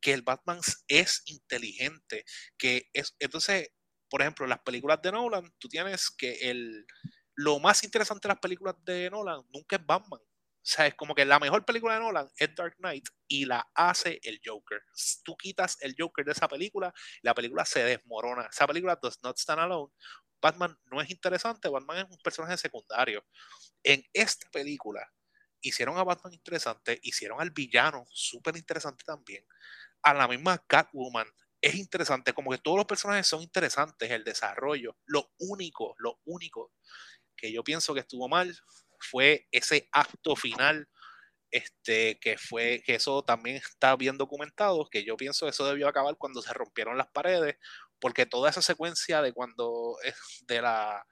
que 0.00 0.12
el 0.12 0.22
Batman 0.22 0.60
es 0.88 1.22
inteligente, 1.26 2.24
que 2.58 2.88
es, 2.92 3.14
entonces, 3.20 3.68
por 4.08 4.20
ejemplo, 4.22 4.46
las 4.46 4.60
películas 4.60 5.00
de 5.02 5.12
Nolan, 5.12 5.52
tú 5.58 5.68
tienes 5.68 6.10
que 6.10 6.50
el, 6.50 6.86
lo 7.34 7.60
más 7.60 7.84
interesante 7.84 8.26
de 8.28 8.34
las 8.34 8.40
películas 8.40 8.74
de 8.84 9.10
Nolan 9.10 9.42
nunca 9.52 9.76
es 9.76 9.86
Batman. 9.86 10.20
O 10.62 10.64
sea, 10.64 10.86
es 10.86 10.94
como 10.94 11.14
que 11.14 11.24
la 11.24 11.40
mejor 11.40 11.64
película 11.64 11.94
de 11.94 12.00
Nolan 12.00 12.28
es 12.36 12.54
Dark 12.54 12.76
Knight 12.76 13.08
y 13.26 13.46
la 13.46 13.68
hace 13.74 14.20
el 14.22 14.40
Joker. 14.44 14.80
Tú 15.24 15.36
quitas 15.36 15.76
el 15.80 15.96
Joker 15.98 16.24
de 16.24 16.32
esa 16.32 16.46
película, 16.46 16.94
la 17.22 17.34
película 17.34 17.64
se 17.64 17.82
desmorona. 17.82 18.46
Esa 18.46 18.68
película 18.68 18.96
does 19.02 19.18
not 19.24 19.36
stand 19.38 19.60
alone. 19.60 19.92
Batman 20.40 20.78
no 20.84 21.00
es 21.00 21.10
interesante, 21.10 21.68
Batman 21.68 21.98
es 21.98 22.04
un 22.10 22.18
personaje 22.22 22.56
secundario. 22.56 23.24
En 23.82 24.04
esta 24.12 24.48
película 24.50 25.04
hicieron 25.60 25.98
a 25.98 26.04
Batman 26.04 26.32
interesante, 26.32 27.00
hicieron 27.02 27.40
al 27.40 27.50
villano 27.50 28.04
súper 28.10 28.56
interesante 28.56 29.02
también. 29.04 29.44
A 30.02 30.14
la 30.14 30.28
misma 30.28 30.58
Catwoman 30.66 31.28
es 31.60 31.74
interesante, 31.74 32.32
como 32.32 32.50
que 32.50 32.58
todos 32.58 32.76
los 32.76 32.86
personajes 32.86 33.26
son 33.26 33.42
interesantes, 33.42 34.10
el 34.10 34.24
desarrollo. 34.24 34.96
Lo 35.06 35.32
único, 35.38 35.94
lo 35.98 36.20
único 36.24 36.72
que 37.36 37.52
yo 37.52 37.64
pienso 37.64 37.94
que 37.94 38.00
estuvo 38.00 38.28
mal 38.28 38.56
fue 39.02 39.46
ese 39.52 39.88
acto 39.92 40.36
final, 40.36 40.88
este, 41.50 42.18
que 42.18 42.38
fue, 42.38 42.82
que 42.84 42.94
eso 42.94 43.22
también 43.22 43.56
está 43.56 43.94
bien 43.96 44.16
documentado, 44.16 44.88
que 44.90 45.04
yo 45.04 45.16
pienso 45.16 45.48
eso 45.48 45.66
debió 45.66 45.88
acabar 45.88 46.16
cuando 46.16 46.40
se 46.42 46.52
rompieron 46.52 46.96
las 46.96 47.08
paredes, 47.08 47.56
porque 48.00 48.26
toda 48.26 48.50
esa 48.50 48.62
secuencia 48.62 49.22
de 49.22 49.32
cuando, 49.32 49.96
de 50.46 50.62
la, 50.62 51.04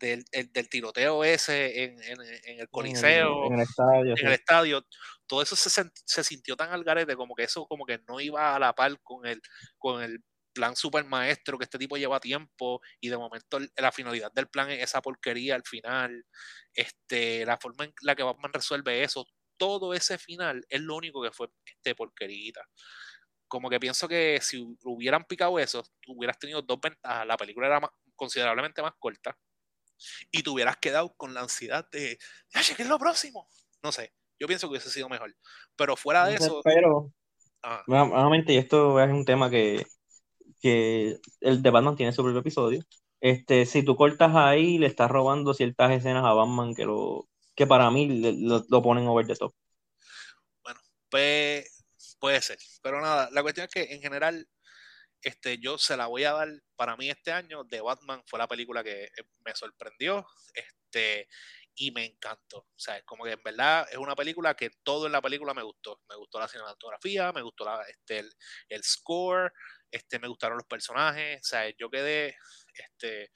del, 0.00 0.24
del 0.52 0.68
tiroteo 0.68 1.24
ese 1.24 1.84
en, 1.84 2.02
en, 2.02 2.18
en 2.44 2.60
el 2.60 2.68
coliseo, 2.70 3.46
en 3.46 3.54
el 3.54 3.60
estadio. 3.60 4.14
en 4.16 4.26
el 4.26 4.32
estadio, 4.32 4.86
todo 5.26 5.42
eso 5.42 5.56
se, 5.56 5.70
se, 6.04 6.24
sintió 6.24 6.56
tan 6.56 6.72
al 6.72 6.84
garete 6.84 7.16
como 7.16 7.34
que 7.34 7.44
eso 7.44 7.66
como 7.66 7.84
que 7.84 8.00
no 8.08 8.20
iba 8.20 8.54
a 8.54 8.58
la 8.58 8.74
par 8.74 8.98
con 9.02 9.26
el, 9.26 9.40
con 9.78 10.02
el 10.02 10.24
plan 10.60 10.76
super 10.76 11.04
maestro 11.06 11.56
que 11.56 11.64
este 11.64 11.78
tipo 11.78 11.96
lleva 11.96 12.20
tiempo 12.20 12.82
y 13.00 13.08
de 13.08 13.16
momento 13.16 13.58
la 13.76 13.90
finalidad 13.92 14.30
del 14.32 14.48
plan 14.48 14.70
es 14.70 14.82
esa 14.82 15.00
porquería 15.00 15.54
al 15.54 15.62
final, 15.64 16.26
este, 16.74 17.46
la 17.46 17.56
forma 17.56 17.84
en 17.84 17.94
la 18.02 18.14
que 18.14 18.22
Batman 18.22 18.52
resuelve 18.52 19.02
eso, 19.02 19.26
todo 19.56 19.94
ese 19.94 20.18
final 20.18 20.62
es 20.68 20.82
lo 20.82 20.96
único 20.96 21.22
que 21.22 21.32
fue 21.32 21.48
este 21.64 21.94
porquerita. 21.94 22.62
Como 23.48 23.70
que 23.70 23.80
pienso 23.80 24.06
que 24.06 24.38
si 24.42 24.62
hubieran 24.84 25.24
picado 25.24 25.58
eso, 25.58 25.82
hubieras 26.08 26.38
tenido 26.38 26.60
dos 26.60 26.78
ventajas. 26.80 27.26
La 27.26 27.36
película 27.38 27.66
era 27.66 27.80
considerablemente 28.14 28.82
más 28.82 28.92
corta 28.98 29.36
y 30.30 30.42
te 30.42 30.50
hubieras 30.50 30.76
quedado 30.76 31.14
con 31.16 31.32
la 31.32 31.40
ansiedad 31.40 31.88
de, 31.90 32.18
¿qué 32.76 32.82
es 32.82 32.88
lo 32.88 32.98
próximo? 32.98 33.48
No 33.82 33.92
sé, 33.92 34.12
yo 34.38 34.46
pienso 34.46 34.66
que 34.66 34.72
hubiese 34.72 34.90
sido 34.90 35.08
mejor. 35.08 35.34
Pero 35.74 35.96
fuera 35.96 36.26
de 36.26 36.34
eso... 36.34 36.60
Pero, 36.62 37.12
nuevamente, 37.86 38.52
y 38.52 38.58
esto 38.58 39.00
es 39.00 39.10
un 39.10 39.24
tema 39.24 39.50
que, 39.50 39.84
que 40.60 41.18
el 41.40 41.62
de 41.62 41.70
Batman 41.70 41.96
tiene 41.96 42.12
su 42.12 42.22
propio 42.22 42.40
episodio. 42.40 42.82
Este, 43.20 43.66
si 43.66 43.82
tú 43.82 43.96
cortas 43.96 44.34
ahí, 44.34 44.78
le 44.78 44.86
estás 44.86 45.10
robando 45.10 45.54
ciertas 45.54 45.90
escenas 45.92 46.24
a 46.24 46.32
Batman 46.32 46.74
que 46.74 46.84
lo 46.84 47.28
que 47.54 47.66
para 47.66 47.90
mí 47.90 48.22
lo, 48.22 48.64
lo 48.68 48.82
ponen 48.82 49.06
over 49.06 49.26
the 49.26 49.36
top. 49.36 49.52
Bueno, 50.62 50.80
pues 51.10 51.84
puede 52.18 52.40
ser. 52.40 52.58
Pero 52.82 53.00
nada, 53.00 53.28
la 53.32 53.42
cuestión 53.42 53.66
es 53.66 53.70
que 53.70 53.94
en 53.94 54.00
general 54.00 54.46
este, 55.22 55.58
yo 55.58 55.76
se 55.76 55.96
la 55.96 56.06
voy 56.06 56.24
a 56.24 56.32
dar 56.32 56.48
para 56.76 56.96
mí 56.96 57.10
este 57.10 57.32
año. 57.32 57.66
The 57.66 57.80
Batman 57.80 58.22
fue 58.26 58.38
la 58.38 58.48
película 58.48 58.82
que 58.82 59.04
eh, 59.04 59.10
me 59.44 59.54
sorprendió 59.54 60.26
este, 60.54 61.28
y 61.80 61.92
me 61.92 62.04
encantó. 62.04 62.58
O 62.58 62.78
sea, 62.78 62.98
es 62.98 63.04
como 63.04 63.24
que 63.24 63.32
en 63.32 63.42
verdad 63.42 63.86
es 63.90 63.96
una 63.96 64.14
película 64.14 64.54
que 64.54 64.68
todo 64.82 65.06
en 65.06 65.12
la 65.12 65.22
película 65.22 65.54
me 65.54 65.62
gustó. 65.62 66.02
Me 66.10 66.16
gustó 66.16 66.38
la 66.38 66.46
cinematografía, 66.46 67.32
me 67.32 67.40
gustó 67.40 67.64
la, 67.64 67.82
este, 67.84 68.18
el, 68.18 68.30
el, 68.68 68.84
score, 68.84 69.50
este, 69.90 70.18
me 70.18 70.28
gustaron 70.28 70.58
los 70.58 70.66
personajes. 70.66 71.40
O 71.40 71.48
sea, 71.48 71.74
yo 71.78 71.88
quedé. 71.88 72.36
Este, 72.74 73.30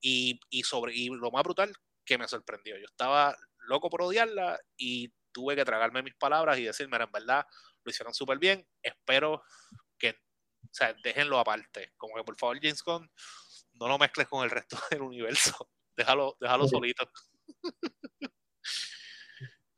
y, 0.00 0.38
y, 0.48 0.62
sobre, 0.62 0.94
y 0.94 1.08
lo 1.08 1.32
más 1.32 1.42
brutal 1.42 1.74
que 2.04 2.18
me 2.18 2.28
sorprendió. 2.28 2.76
Yo 2.76 2.84
estaba 2.84 3.36
loco 3.66 3.90
por 3.90 4.02
odiarla 4.02 4.60
y 4.76 5.12
tuve 5.32 5.56
que 5.56 5.64
tragarme 5.64 6.04
mis 6.04 6.14
palabras 6.14 6.56
y 6.56 6.64
decirme, 6.64 6.98
en 6.98 7.10
verdad, 7.10 7.44
lo 7.82 7.90
hicieron 7.90 8.14
súper 8.14 8.38
bien. 8.38 8.64
Espero 8.80 9.42
que 9.98 10.10
o 10.10 10.70
sea, 10.70 10.94
déjenlo 11.02 11.40
aparte. 11.40 11.94
Como 11.96 12.14
que 12.14 12.22
por 12.22 12.36
favor, 12.36 12.60
James 12.62 12.84
Gunn, 12.84 13.10
no 13.72 13.88
lo 13.88 13.98
mezcles 13.98 14.28
con 14.28 14.44
el 14.44 14.50
resto 14.50 14.76
del 14.92 15.02
universo. 15.02 15.68
Déjalo, 15.96 16.36
déjalo 16.40 16.68
solito. 16.68 17.10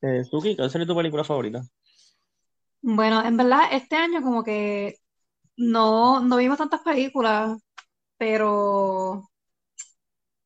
Eh, 0.03 0.25
Suki, 0.25 0.57
¿cuál 0.57 0.71
sería 0.71 0.87
tu 0.87 0.97
película 0.97 1.25
favorita? 1.25 1.62
Bueno, 2.81 3.23
en 3.23 3.37
verdad, 3.37 3.65
este 3.73 3.97
año 3.97 4.23
como 4.23 4.43
que 4.43 4.97
no, 5.57 6.21
no 6.21 6.37
vimos 6.39 6.57
tantas 6.57 6.81
películas, 6.81 7.59
pero 8.17 9.29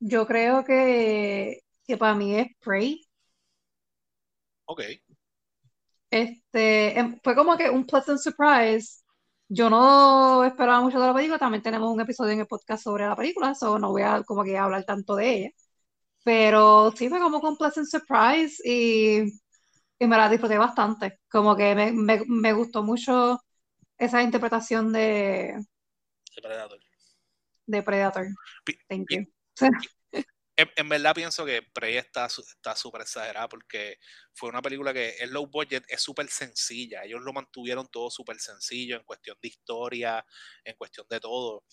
yo 0.01 0.27
creo 0.27 0.65
que, 0.65 1.61
que 1.87 1.97
para 1.97 2.15
mí 2.17 2.35
es 2.37 2.49
Prey. 2.61 3.01
Ok. 4.67 4.81
Este, 6.11 6.99
em, 6.99 7.19
fue 7.23 7.35
como 7.37 7.57
que 7.57 7.71
un 7.71 7.87
pleasant 7.87 8.19
surprise 8.19 9.05
yo 9.49 9.69
no 9.71 10.45
esperaba 10.45 10.81
mucho 10.81 10.99
de 11.01 11.07
la 11.07 11.15
película, 11.15 11.39
también 11.39 11.63
tenemos 11.63 11.91
un 11.93 12.01
episodio 12.01 12.33
en 12.33 12.41
el 12.41 12.47
podcast 12.47 12.83
sobre 12.83 13.07
la 13.07 13.17
película, 13.17 13.51
eso 13.53 13.79
no 13.79 13.91
voy 13.91 14.03
a 14.03 14.23
como 14.25 14.43
que 14.43 14.57
hablar 14.59 14.85
tanto 14.85 15.17
de 15.17 15.37
ella. 15.37 15.51
Pero 16.25 16.93
sí 16.97 17.09
fue 17.09 17.21
como 17.21 17.39
un 17.39 17.57
pleasant 17.57 17.87
surprise 17.87 18.57
y, 18.65 19.23
y 19.99 20.07
me 20.07 20.17
la 20.17 20.29
disfruté 20.29 20.59
bastante. 20.59 21.21
Como 21.31 21.55
que 21.55 21.75
me, 21.75 21.93
me, 21.93 22.23
me 22.27 22.53
gustó 22.53 22.83
mucho 22.83 23.39
esa 23.99 24.23
interpretación 24.23 24.93
de, 24.93 25.55
de 26.35 26.43
Predator. 26.43 26.81
De 27.67 27.83
Predator. 27.83 28.27
Thank 28.89 29.07
you. 29.11 29.25
en, 30.57 30.89
verdad 30.89 31.15
pienso 31.15 31.45
que 31.45 31.63
Prey 31.63 31.97
está 31.97 32.29
súper 32.29 33.03
exagerada 33.03 33.49
porque 33.49 33.99
fue 34.35 34.49
una 34.49 34.63
película 34.63 34.93
que 34.93 35.11
es 35.19 35.31
low 35.31 35.47
budget, 35.47 35.85
es 35.89 36.03
súper 36.03 36.29
sencilla. 36.29 37.05
Ellos 37.05 37.23
lo 37.23 37.33
mantuvieron 37.33 37.87
todo 37.89 38.11
súper 38.11 38.39
sencillo 38.39 38.97
en 38.97 39.05
cuestión 39.05 39.37
de 39.41 39.49
historia, 39.49 40.25
en 40.65 40.77
cuestión 40.77 41.07
de 41.09 41.21
todo. 41.21 41.65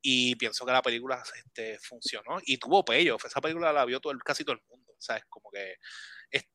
Y 0.00 0.36
pienso 0.36 0.64
que 0.64 0.72
la 0.72 0.82
película 0.82 1.22
este, 1.44 1.78
funcionó 1.80 2.38
y 2.44 2.58
tuvo 2.58 2.84
payoff. 2.84 3.24
Esa 3.24 3.40
película 3.40 3.72
la 3.72 3.84
vio 3.84 4.00
todo, 4.00 4.16
casi 4.24 4.44
todo 4.44 4.56
el 4.56 4.62
mundo. 4.68 4.88
¿sabes? 4.98 5.24
Como 5.28 5.50
que 5.50 5.76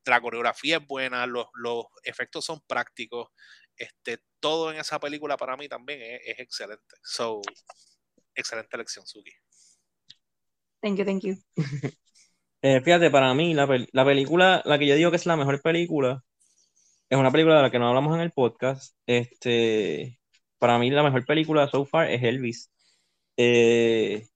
la 0.05 0.21
coreografía 0.21 0.77
es 0.77 0.87
buena, 0.87 1.25
los, 1.25 1.47
los 1.55 1.85
efectos 2.03 2.45
son 2.45 2.61
prácticos. 2.67 3.29
Este, 3.75 4.19
todo 4.39 4.71
en 4.71 4.79
esa 4.79 4.99
película 4.99 5.35
para 5.35 5.57
mí 5.57 5.67
también 5.67 6.01
es, 6.01 6.21
es 6.25 6.39
excelente. 6.39 6.95
So, 7.01 7.41
excelente 8.35 8.75
elección, 8.75 9.07
Suki. 9.07 9.31
Thank 10.81 10.97
you, 10.97 11.05
thank 11.05 11.23
you. 11.23 11.35
Eh, 12.65 12.79
fíjate, 12.79 13.11
para 13.11 13.33
mí, 13.33 13.53
la, 13.53 13.67
la, 13.91 14.05
película, 14.05 14.61
la 14.63 14.79
que 14.79 14.87
yo 14.87 14.95
digo 14.95 15.11
que 15.11 15.17
es 15.17 15.25
la 15.25 15.35
mejor 15.35 15.61
película, 15.61 16.23
es 17.09 17.17
una 17.17 17.29
película 17.29 17.57
de 17.57 17.61
la 17.63 17.69
que 17.69 17.77
no 17.77 17.89
hablamos 17.89 18.15
en 18.15 18.21
el 18.21 18.31
podcast. 18.31 18.95
Este, 19.05 20.17
para 20.59 20.79
mí, 20.79 20.89
la 20.89 21.03
mejor 21.03 21.25
película 21.25 21.67
so 21.67 21.83
far 21.83 22.09
es 22.09 22.23
Elvis. 22.23 22.71
Eh, 23.37 24.27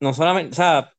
no 0.00 0.14
solamente, 0.14 0.52
o 0.52 0.54
sea, 0.56 0.92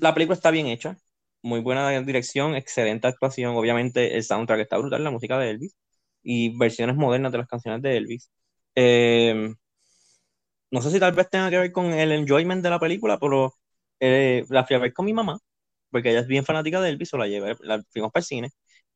la 0.00 0.14
película 0.14 0.34
está 0.34 0.50
bien 0.50 0.66
hecha, 0.66 0.96
muy 1.42 1.60
buena 1.60 1.90
dirección, 2.02 2.54
excelente 2.54 3.06
actuación. 3.06 3.54
Obviamente, 3.56 4.16
el 4.16 4.24
soundtrack 4.24 4.60
está 4.60 4.78
brutal, 4.78 5.04
la 5.04 5.10
música 5.10 5.38
de 5.38 5.50
Elvis 5.50 5.76
y 6.22 6.56
versiones 6.58 6.96
modernas 6.96 7.32
de 7.32 7.38
las 7.38 7.48
canciones 7.48 7.82
de 7.82 7.96
Elvis. 7.96 8.30
Eh, 8.74 9.54
no 10.70 10.82
sé 10.82 10.90
si 10.90 11.00
tal 11.00 11.12
vez 11.12 11.28
tenga 11.30 11.50
que 11.50 11.58
ver 11.58 11.72
con 11.72 11.86
el 11.92 12.12
enjoyment 12.12 12.62
de 12.62 12.70
la 12.70 12.78
película, 12.80 13.18
pero 13.18 13.54
eh, 14.00 14.44
la 14.48 14.64
fui 14.64 14.76
a 14.76 14.78
ver 14.80 14.92
con 14.92 15.06
mi 15.06 15.12
mamá, 15.12 15.38
porque 15.90 16.10
ella 16.10 16.20
es 16.20 16.26
bien 16.26 16.44
fanática 16.44 16.80
de 16.80 16.90
Elvis, 16.90 17.14
o 17.14 17.18
la 17.18 17.28
llevé, 17.28 17.54
la 17.60 17.82
fuimos 17.90 18.10
para 18.12 18.20
el 18.22 18.26
cine, 18.26 18.50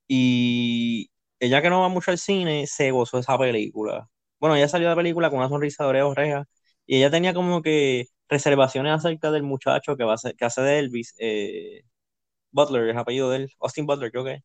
y 0.08 1.10
ella 1.40 1.62
que 1.62 1.70
no 1.70 1.80
va 1.82 1.88
mucho 1.88 2.10
al 2.10 2.18
cine, 2.18 2.66
se 2.66 2.90
gozó 2.90 3.18
esa 3.18 3.38
película. 3.38 4.08
Bueno, 4.40 4.56
ella 4.56 4.68
salió 4.68 4.88
de 4.88 4.92
la 4.94 4.96
película 5.02 5.30
con 5.30 5.38
una 5.40 5.48
sonrisa 5.48 5.84
de 5.92 6.02
oreja, 6.02 6.44
y 6.88 6.98
ella 6.98 7.12
tenía 7.12 7.34
como 7.34 7.62
que 7.62 8.06
reservaciones 8.30 8.94
acerca 8.94 9.32
del 9.32 9.44
muchacho 9.44 9.96
que, 9.98 10.04
va 10.04 10.14
a 10.16 10.32
que 10.38 10.46
hace 10.46 10.62
de 10.62 10.80
Elvis, 10.80 11.14
eh, 11.20 11.82
Butler, 12.52 12.88
es 12.90 12.96
apellido 12.98 13.30
de 13.30 13.38
él, 13.38 13.52
Austin 13.60 13.86
Butler, 13.86 14.10
creo 14.12 14.24
que 14.24 14.40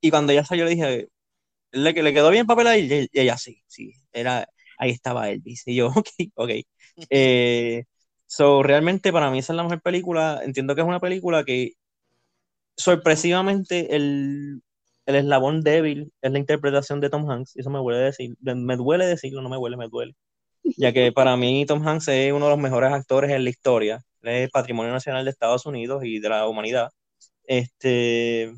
Y 0.00 0.10
cuando 0.10 0.32
ella 0.32 0.44
salió 0.44 0.64
le 0.64 0.70
dije, 0.72 1.08
¿le, 1.72 1.92
le 1.94 2.14
quedó 2.14 2.30
bien 2.30 2.46
papel 2.46 2.66
ahí? 2.68 3.08
Y 3.12 3.20
ella, 3.20 3.38
sí, 3.38 3.62
sí, 3.68 3.92
era, 4.12 4.48
ahí 4.78 4.90
estaba 4.92 5.30
Elvis. 5.30 5.64
Y 5.66 5.76
yo, 5.76 5.88
ok, 5.96 6.08
ok. 6.36 6.50
Eh, 7.10 7.84
So, 8.26 8.62
realmente 8.62 9.12
para 9.12 9.30
mí 9.30 9.38
esa 9.40 9.52
es 9.54 9.58
la 9.58 9.62
mejor 9.64 9.82
película. 9.82 10.40
Entiendo 10.44 10.74
que 10.74 10.82
es 10.82 10.86
una 10.88 11.00
película 11.00 11.44
que 11.44 11.72
sorpresivamente 12.76 13.96
el, 13.96 14.62
el 15.06 15.14
eslabón 15.16 15.62
débil 15.62 16.12
es 16.22 16.32
la 16.32 16.38
interpretación 16.38 17.00
de 17.00 17.10
Tom 17.10 17.28
Hanks. 17.30 17.56
Y 17.56 17.60
eso 17.60 17.70
me 17.70 17.78
duele 17.78 17.98
decir, 18.00 18.36
me 18.40 18.76
duele 18.76 19.06
decirlo, 19.06 19.42
no 19.42 19.48
me 19.48 19.56
duele, 19.56 19.76
me 19.76 19.88
duele. 19.88 20.14
Ya 20.76 20.92
que 20.92 21.12
para 21.12 21.36
mí 21.36 21.66
Tom 21.66 21.86
Hanks 21.86 22.08
es 22.08 22.32
uno 22.32 22.46
de 22.46 22.50
los 22.52 22.58
mejores 22.60 22.92
actores 22.92 23.30
en 23.30 23.44
la 23.44 23.50
historia. 23.50 24.02
Es 24.22 24.50
patrimonio 24.50 24.92
nacional 24.92 25.24
de 25.24 25.30
Estados 25.30 25.66
Unidos 25.66 26.02
y 26.04 26.18
de 26.20 26.28
la 26.28 26.46
humanidad. 26.48 26.90
Este, 27.44 28.52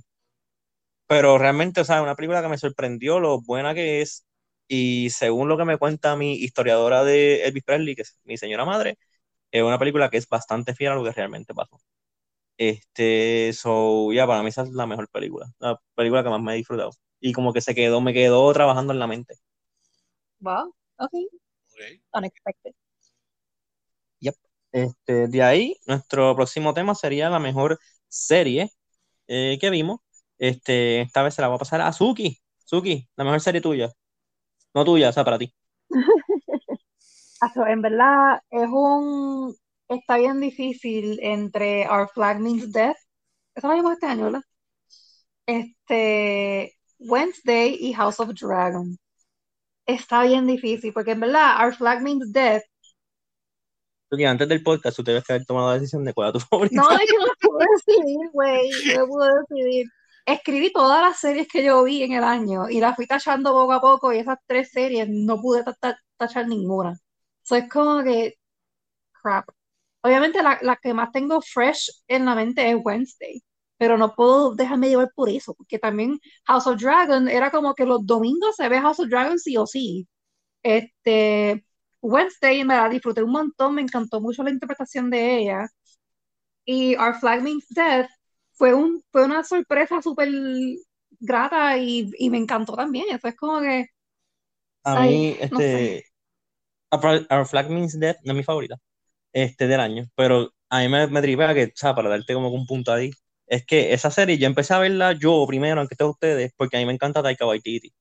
pero 1.06 1.38
realmente, 1.38 1.80
o 1.80 1.84
sea, 1.84 2.02
una 2.02 2.14
película 2.16 2.42
que 2.42 2.48
me 2.48 2.58
sorprendió 2.58 3.20
lo 3.20 3.40
buena 3.42 3.74
que 3.74 4.02
es. 4.02 4.24
Y 4.68 5.10
según 5.10 5.48
lo 5.48 5.58
que 5.58 5.64
me 5.66 5.76
cuenta 5.78 6.16
mi 6.16 6.34
historiadora 6.34 7.04
de 7.04 7.44
Elvis 7.44 7.64
Presley, 7.64 7.94
que 7.94 8.02
es 8.02 8.18
mi 8.24 8.38
señora 8.38 8.64
madre, 8.64 8.96
es 9.52 9.62
una 9.62 9.78
película 9.80 10.10
que 10.10 10.18
es 10.18 10.28
bastante 10.28 10.74
fiel 10.74 10.92
a 10.92 10.96
lo 10.96 11.04
que 11.04 11.12
realmente 11.12 11.54
pasó. 11.54 11.80
Este, 12.58 13.52
so, 13.54 14.12
ya, 14.12 14.26
para 14.26 14.42
mí 14.42 14.50
esa 14.50 14.62
es 14.62 14.70
la 14.72 14.86
mejor 14.86 15.08
película, 15.10 15.46
la 15.60 15.80
película 15.96 16.22
que 16.24 16.30
más 16.30 16.42
me 16.42 16.54
he 16.54 16.56
disfrutado. 16.58 16.92
Y 17.20 17.32
como 17.32 17.52
que 17.54 17.60
se 17.62 17.74
quedó, 17.74 18.00
me 18.02 18.14
quedó 18.14 18.52
trabajando 18.54 18.92
en 18.94 19.00
la 19.00 19.06
mente. 19.08 19.36
Wow, 20.40 20.72
ok. 20.98 21.12
Okay. 21.74 22.02
Unexpected. 22.12 22.72
Yep. 24.20 24.34
Este, 24.72 25.28
de 25.28 25.42
ahí, 25.42 25.76
nuestro 25.86 26.34
próximo 26.34 26.74
tema 26.74 26.94
sería 26.94 27.30
la 27.30 27.38
mejor 27.38 27.78
serie 28.08 28.70
eh, 29.28 29.58
que 29.60 29.70
vimos. 29.70 30.00
Este, 30.38 31.02
esta 31.02 31.22
vez 31.22 31.34
se 31.34 31.42
la 31.42 31.48
voy 31.48 31.56
a 31.56 31.58
pasar 31.58 31.80
a 31.80 31.92
Suki. 31.92 32.40
Suki, 32.64 33.08
la 33.16 33.24
mejor 33.24 33.40
serie 33.40 33.60
tuya. 33.60 33.90
No 34.74 34.84
tuya, 34.84 35.10
o 35.10 35.12
sea, 35.12 35.24
para 35.24 35.38
ti. 35.38 35.54
en 37.68 37.82
verdad 37.82 38.40
es 38.50 38.68
un 38.70 39.54
está 39.88 40.16
bien 40.16 40.40
difícil 40.40 41.18
entre 41.22 41.88
Our 41.88 42.08
Flag 42.08 42.40
Means 42.40 42.72
Death, 42.72 42.96
eso 43.54 43.68
lo 43.68 43.74
vimos 43.74 43.92
este 43.94 44.06
año, 44.06 44.24
¿verdad? 44.24 44.42
Este 45.46 46.76
Wednesday 46.98 47.76
y 47.80 47.92
House 47.94 48.20
of 48.20 48.30
Dragon. 48.34 48.96
Está 49.86 50.22
bien 50.24 50.46
difícil, 50.46 50.92
porque 50.92 51.12
en 51.12 51.20
verdad 51.20 51.64
Our 51.64 51.74
Flag 51.74 52.02
Means 52.02 52.32
Death 52.32 52.62
Porque 54.08 54.26
antes 54.26 54.48
del 54.48 54.62
podcast 54.62 54.96
tú 54.96 55.02
debes 55.02 55.28
haber 55.28 55.44
tomado 55.44 55.68
la 55.68 55.74
decisión 55.74 56.04
de 56.04 56.14
cuál 56.14 56.28
era 56.28 56.38
tu 56.38 56.40
favorito. 56.46 56.76
No, 56.76 56.90
yo 56.90 57.26
no 57.26 57.32
pude 57.40 57.66
decidir, 57.76 58.30
güey. 58.32 58.70
No 58.96 59.06
pude 59.06 59.28
decidir. 59.40 59.86
Escribí 60.26 60.72
todas 60.72 61.02
las 61.02 61.18
series 61.18 61.48
que 61.48 61.62
yo 61.64 61.82
vi 61.84 62.02
en 62.02 62.12
el 62.12 62.24
año 62.24 62.68
y 62.70 62.80
las 62.80 62.96
fui 62.96 63.06
tachando 63.06 63.52
poco 63.52 63.72
a 63.72 63.80
poco 63.80 64.12
y 64.12 64.18
esas 64.18 64.38
tres 64.46 64.70
series 64.70 65.06
no 65.10 65.38
pude 65.40 65.62
ta- 65.64 65.74
ta- 65.74 65.98
tachar 66.16 66.48
ninguna. 66.48 66.98
So 67.42 67.56
es 67.56 67.68
como 67.68 68.02
que, 68.02 68.34
crap. 69.22 69.48
Obviamente 70.02 70.42
la, 70.42 70.58
la 70.62 70.76
que 70.76 70.94
más 70.94 71.10
tengo 71.12 71.40
fresh 71.42 71.90
en 72.08 72.24
la 72.24 72.34
mente 72.34 72.70
es 72.70 72.76
Wednesday, 72.82 73.42
pero 73.78 73.98
no 73.98 74.14
puedo 74.14 74.54
dejarme 74.54 74.88
llevar 74.88 75.10
por 75.14 75.28
eso, 75.30 75.54
porque 75.54 75.78
también 75.78 76.18
House 76.46 76.66
of 76.66 76.80
Dragon 76.80 77.28
era 77.28 77.50
como 77.50 77.74
que 77.74 77.86
los 77.86 78.06
domingos 78.06 78.56
se 78.56 78.68
ve 78.68 78.80
House 78.80 79.00
of 79.00 79.08
Dragon 79.08 79.38
sí 79.38 79.56
o 79.56 79.66
sí. 79.66 80.08
Este, 80.62 81.64
Wednesday 82.02 82.64
me 82.64 82.76
la 82.76 82.88
disfruté 82.88 83.22
un 83.22 83.32
montón, 83.32 83.74
me 83.76 83.82
encantó 83.82 84.20
mucho 84.20 84.42
la 84.44 84.50
interpretación 84.50 85.10
de 85.10 85.38
ella. 85.38 85.68
Y 86.64 86.96
Our 86.96 87.14
Flag 87.20 87.42
Means 87.42 87.66
Death 87.70 88.08
fue, 88.52 88.74
un, 88.74 89.02
fue 89.12 89.24
una 89.24 89.44
sorpresa 89.44 90.00
súper 90.02 90.28
grata 91.20 91.78
y, 91.78 92.10
y 92.18 92.30
me 92.30 92.38
encantó 92.38 92.74
también. 92.76 93.06
Eso 93.10 93.28
es 93.28 93.36
como 93.36 93.60
que, 93.60 93.86
A 94.84 94.96
ay, 94.96 94.96
mí, 94.96 95.36
no 95.50 95.62
sé. 95.62 95.88
este, 95.88 96.04
Our 96.92 97.46
Flag 97.46 97.70
Means 97.70 97.98
Death 97.98 98.18
no 98.24 98.32
es 98.32 98.36
mi 98.38 98.42
favorita 98.44 98.76
este, 99.32 99.68
del 99.68 99.80
año, 99.80 100.06
pero 100.16 100.52
a 100.70 100.80
mí 100.80 100.88
me, 100.88 101.06
me 101.08 101.22
tripea 101.22 101.54
que, 101.54 101.64
o 101.66 101.70
sea, 101.74 101.94
para 101.94 102.10
darte 102.10 102.34
como 102.34 102.50
un 102.50 102.66
punto 102.66 102.92
ahí, 102.92 103.10
es 103.46 103.64
que 103.66 103.92
esa 103.94 104.10
serie 104.10 104.38
yo 104.38 104.46
empecé 104.46 104.74
a 104.74 104.78
verla 104.78 105.12
yo 105.12 105.44
primero, 105.46 105.80
aunque 105.80 105.96
todos 105.96 106.12
ustedes, 106.12 106.52
porque 106.56 106.76
a 106.76 106.80
mí 106.80 106.86
me 106.86 106.92
encanta 106.94 107.22
Taika 107.22 107.46
Waititi. 107.46 107.92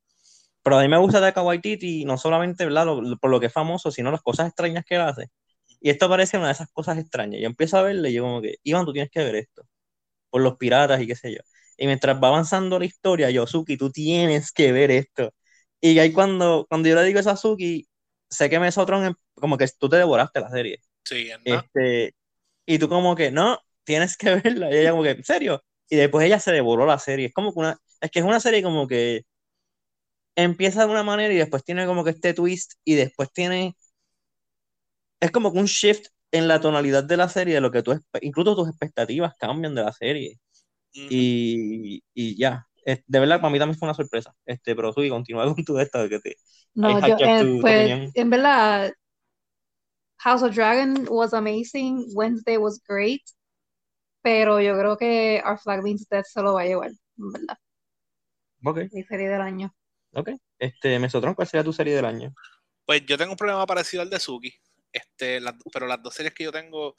Pero 0.63 0.77
a 0.79 0.81
mí 0.81 0.87
me 0.87 0.97
gusta 0.97 1.19
Taika 1.21 1.41
Waititi 1.43 2.05
no 2.05 2.17
solamente. 2.17 2.65
Lo- 2.69 3.01
lo- 3.01 3.17
por 3.17 3.31
lo 3.31 3.39
que 3.39 3.47
es 3.47 3.53
famoso, 3.53 3.91
sino 3.91 4.11
las 4.11 4.21
cosas 4.21 4.47
extrañas 4.47 4.85
que 4.85 4.95
él 4.95 5.01
hace. 5.01 5.29
Y 5.81 5.89
esto 5.91 6.09
parece 6.09 6.37
una 6.37 6.47
de 6.47 6.53
esas 6.53 6.69
cosas 6.71 6.97
extrañas. 6.99 7.41
Yo 7.41 7.47
empiezo 7.47 7.77
a 7.77 7.83
verle 7.83 8.11
y 8.11 8.13
yo 8.15 8.23
como 8.23 8.41
que, 8.41 8.55
Iván, 8.63 8.85
tú 8.85 8.93
tienes 8.93 9.11
que 9.11 9.21
ver 9.23 9.35
esto, 9.35 9.63
por 10.29 10.41
los 10.41 10.57
piratas 10.57 11.01
y 11.01 11.07
qué 11.07 11.15
sé 11.15 11.31
yo. 11.33 11.39
Y 11.77 11.87
mientras 11.87 12.21
va 12.23 12.29
avanzando 12.29 12.79
la 12.79 12.85
historia, 12.85 13.29
yo, 13.31 13.47
Suki, 13.47 13.77
tú 13.77 13.91
tienes 13.91 14.51
que 14.51 14.71
ver 14.71 14.91
esto. 14.91 15.33
Y 15.81 15.99
ahí 15.99 16.13
cuando, 16.13 16.65
cuando 16.69 16.89
yo 16.89 16.95
le 16.95 17.03
digo 17.03 17.19
eso 17.19 17.29
a 17.31 17.37
Suki, 17.37 17.87
sé 18.29 18.49
que 18.49 18.59
Mesotron, 18.59 19.05
em- 19.05 19.15
como 19.35 19.57
que 19.57 19.67
tú 19.79 19.89
te 19.89 19.97
devoraste 19.97 20.39
la 20.41 20.49
serie. 20.49 20.81
Sí, 21.05 21.29
nada. 21.45 21.69
Este, 21.73 22.15
y 22.65 22.79
tú 22.79 22.89
como 22.89 23.15
que, 23.15 23.31
no, 23.31 23.59
tienes 23.83 24.17
que 24.17 24.35
verla. 24.43 24.71
Y 24.71 24.77
ella 24.77 24.91
como 24.91 25.03
que, 25.03 25.11
¿en 25.11 25.23
serio? 25.23 25.63
Y 25.89 25.95
después 25.97 26.25
ella 26.25 26.39
se 26.39 26.51
devoró 26.51 26.85
la 26.85 26.99
serie. 26.99 27.27
Es 27.27 27.33
como 27.33 27.53
que 27.53 27.59
una, 27.59 27.77
es 28.01 28.11
que 28.11 28.19
es 28.19 28.25
una 28.25 28.39
serie 28.39 28.63
como 28.63 28.87
que 28.87 29.23
empieza 30.35 30.85
de 30.85 30.91
una 30.91 31.03
manera 31.03 31.33
y 31.33 31.37
después 31.37 31.63
tiene 31.63 31.85
como 31.85 32.03
que 32.03 32.11
este 32.11 32.33
twist 32.33 32.73
y 32.83 32.95
después 32.95 33.31
tiene, 33.31 33.75
es 35.19 35.31
como 35.31 35.51
que 35.51 35.59
un 35.59 35.65
shift 35.65 36.07
en 36.31 36.47
la 36.47 36.59
tonalidad 36.59 37.03
de 37.03 37.17
la 37.17 37.29
serie, 37.29 37.55
de 37.55 37.61
lo 37.61 37.71
que 37.71 37.83
tú, 37.83 37.99
incluso 38.21 38.55
tus 38.55 38.69
expectativas 38.69 39.33
cambian 39.39 39.75
de 39.75 39.83
la 39.83 39.93
serie. 39.93 40.39
Y, 40.93 42.03
y 42.13 42.37
ya, 42.37 42.67
de 42.85 43.19
verdad 43.19 43.41
para 43.41 43.51
mí 43.51 43.59
también 43.59 43.77
fue 43.77 43.87
una 43.87 43.95
sorpresa. 43.95 44.33
Este, 44.45 44.75
pero 44.75 44.93
tú 44.93 45.01
continúa 45.09 45.45
con 45.53 45.63
tu 45.63 45.75
de 45.75 45.83
esto, 45.83 46.09
que 46.09 46.19
te, 46.19 46.35
No, 46.75 47.07
yo, 47.07 47.15
eh, 47.19 47.59
pues, 47.61 48.11
en 48.15 48.29
verdad, 48.29 48.93
House 50.17 50.43
of 50.43 50.55
Dragon 50.55 51.05
was 51.11 51.33
amazing, 51.33 52.11
Wednesday 52.15 52.57
was 52.57 52.79
great, 52.79 53.21
pero 54.23 54.59
yo 54.59 54.75
creo 54.77 54.97
que 54.97 55.43
Our 55.45 55.59
Flag 55.59 55.83
Means 55.83 56.07
Death 56.09 56.25
se 56.25 56.41
lo 56.41 56.53
va 56.53 56.61
a 56.61 56.65
llevar, 56.65 56.89
en 56.89 57.31
verdad, 57.31 57.57
ok, 58.63 58.79
mi 58.91 59.03
serie 59.03 59.27
del 59.29 59.41
año. 59.41 59.75
ok. 60.13 60.29
Este, 60.57 60.97
Mesotron, 60.97 61.35
¿cuál 61.35 61.47
sería 61.47 61.63
tu 61.63 61.73
serie 61.73 61.95
del 61.95 62.05
año? 62.05 62.33
Pues 62.85 63.05
yo 63.05 63.17
tengo 63.17 63.31
un 63.31 63.37
problema 63.37 63.65
parecido 63.65 64.01
al 64.01 64.09
de 64.09 64.19
Suki, 64.19 64.53
este, 64.91 65.39
las- 65.41 65.55
pero 65.71 65.85
las 65.87 66.01
dos 66.01 66.13
series 66.15 66.33
que 66.33 66.45
yo 66.45 66.51
tengo 66.51 66.95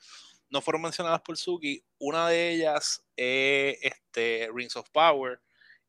no 0.50 0.60
fueron 0.60 0.82
mencionadas 0.82 1.20
por 1.22 1.36
Suki. 1.36 1.84
Una 1.98 2.28
de 2.28 2.50
ellas 2.52 3.04
es 3.16 3.78
este, 3.82 4.48
Rings 4.54 4.76
of 4.76 4.88
Power 4.90 5.40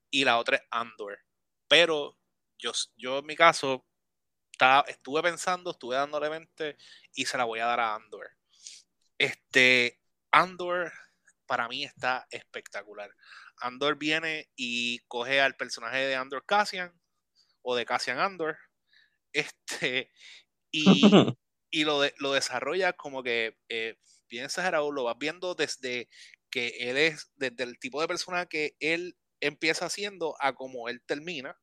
y 0.09 0.23
la 0.23 0.37
otra 0.39 0.57
es 0.57 0.63
Andor. 0.71 1.19
Pero 1.67 2.17
yo, 2.57 2.71
yo 2.95 3.19
en 3.19 3.25
mi 3.25 3.35
caso 3.35 3.85
estaba- 4.51 4.85
estuve 4.87 5.21
pensando, 5.21 5.71
estuve 5.71 5.95
dándole 5.97 6.29
mente 6.29 6.77
y 7.13 7.25
se 7.25 7.37
la 7.37 7.43
voy 7.43 7.59
a 7.59 7.65
dar 7.65 7.79
a 7.81 7.95
Andor. 7.95 8.29
Este, 9.17 9.99
Andor 10.31 10.91
para 11.47 11.67
mí 11.67 11.83
está 11.85 12.27
espectacular. 12.31 13.11
Andor 13.57 13.97
viene 13.97 14.49
y 14.55 14.99
coge 15.07 15.41
al 15.41 15.55
personaje 15.55 15.99
de 15.99 16.15
Andor 16.15 16.45
Cassian 16.45 16.99
o 17.61 17.75
de 17.75 17.85
Cassian 17.85 18.19
Andor. 18.19 18.57
Este, 19.33 20.11
y, 20.71 21.31
y 21.71 21.83
lo, 21.85 22.01
de- 22.01 22.13
lo 22.19 22.33
desarrolla 22.33 22.93
como 22.93 23.23
que 23.23 23.57
eh, 23.69 23.97
bien 24.29 24.45
exagerado, 24.45 24.91
lo 24.91 25.03
vas 25.05 25.17
viendo 25.19 25.55
desde 25.55 26.09
que 26.51 26.69
él 26.89 26.97
es, 26.97 27.31
desde 27.35 27.63
el 27.63 27.79
tipo 27.79 28.01
de 28.01 28.07
persona 28.07 28.45
que 28.47 28.75
él 28.79 29.17
empieza 29.41 29.85
haciendo 29.87 30.35
a 30.39 30.53
como 30.55 30.89
él 30.89 31.01
termina. 31.05 31.59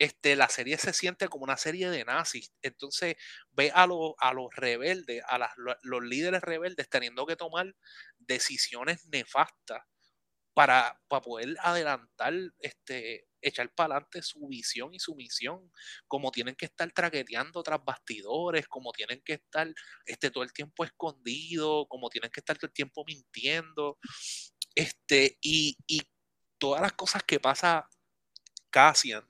Este, 0.00 0.36
la 0.36 0.48
serie 0.48 0.78
se 0.78 0.94
siente 0.94 1.28
como 1.28 1.44
una 1.44 1.58
serie 1.58 1.90
de 1.90 2.04
nazis. 2.06 2.52
Entonces 2.62 3.16
ve 3.52 3.72
a, 3.74 3.86
los 3.86 4.14
a 4.18 4.34
los 4.34 4.48
rebeldes, 4.56 5.22
a 5.28 5.38
las- 5.38 5.52
lo- 5.58 5.76
los 5.82 6.02
líderes 6.04 6.42
rebeldes 6.42 6.88
teniendo 6.90 7.26
que 7.26 7.36
tomar 7.36 7.74
decisiones 8.18 9.06
nefastas 9.06 9.82
para, 10.54 11.00
para 11.08 11.22
poder 11.22 11.56
adelantar, 11.62 12.34
este, 12.60 13.26
echar 13.40 13.72
para 13.74 13.94
adelante 13.96 14.22
su 14.22 14.46
visión 14.48 14.94
y 14.94 14.98
su 15.00 15.14
misión, 15.14 15.72
como 16.08 16.30
tienen 16.32 16.54
que 16.56 16.66
estar 16.66 16.90
traqueteando 16.92 17.62
tras 17.62 17.82
bastidores, 17.84 18.68
como 18.68 18.92
tienen 18.92 19.22
que 19.24 19.34
estar 19.34 19.72
este, 20.06 20.30
todo 20.30 20.44
el 20.44 20.52
tiempo 20.52 20.84
escondido, 20.84 21.86
como 21.88 22.10
tienen 22.10 22.30
que 22.30 22.40
estar 22.40 22.58
todo 22.58 22.66
el 22.68 22.74
tiempo 22.74 23.04
mintiendo, 23.06 23.98
este, 24.74 25.38
y, 25.40 25.76
y 25.86 26.02
todas 26.58 26.82
las 26.82 26.92
cosas 26.94 27.22
que 27.24 27.40
pasa 27.40 27.88
Cassian 28.70 29.29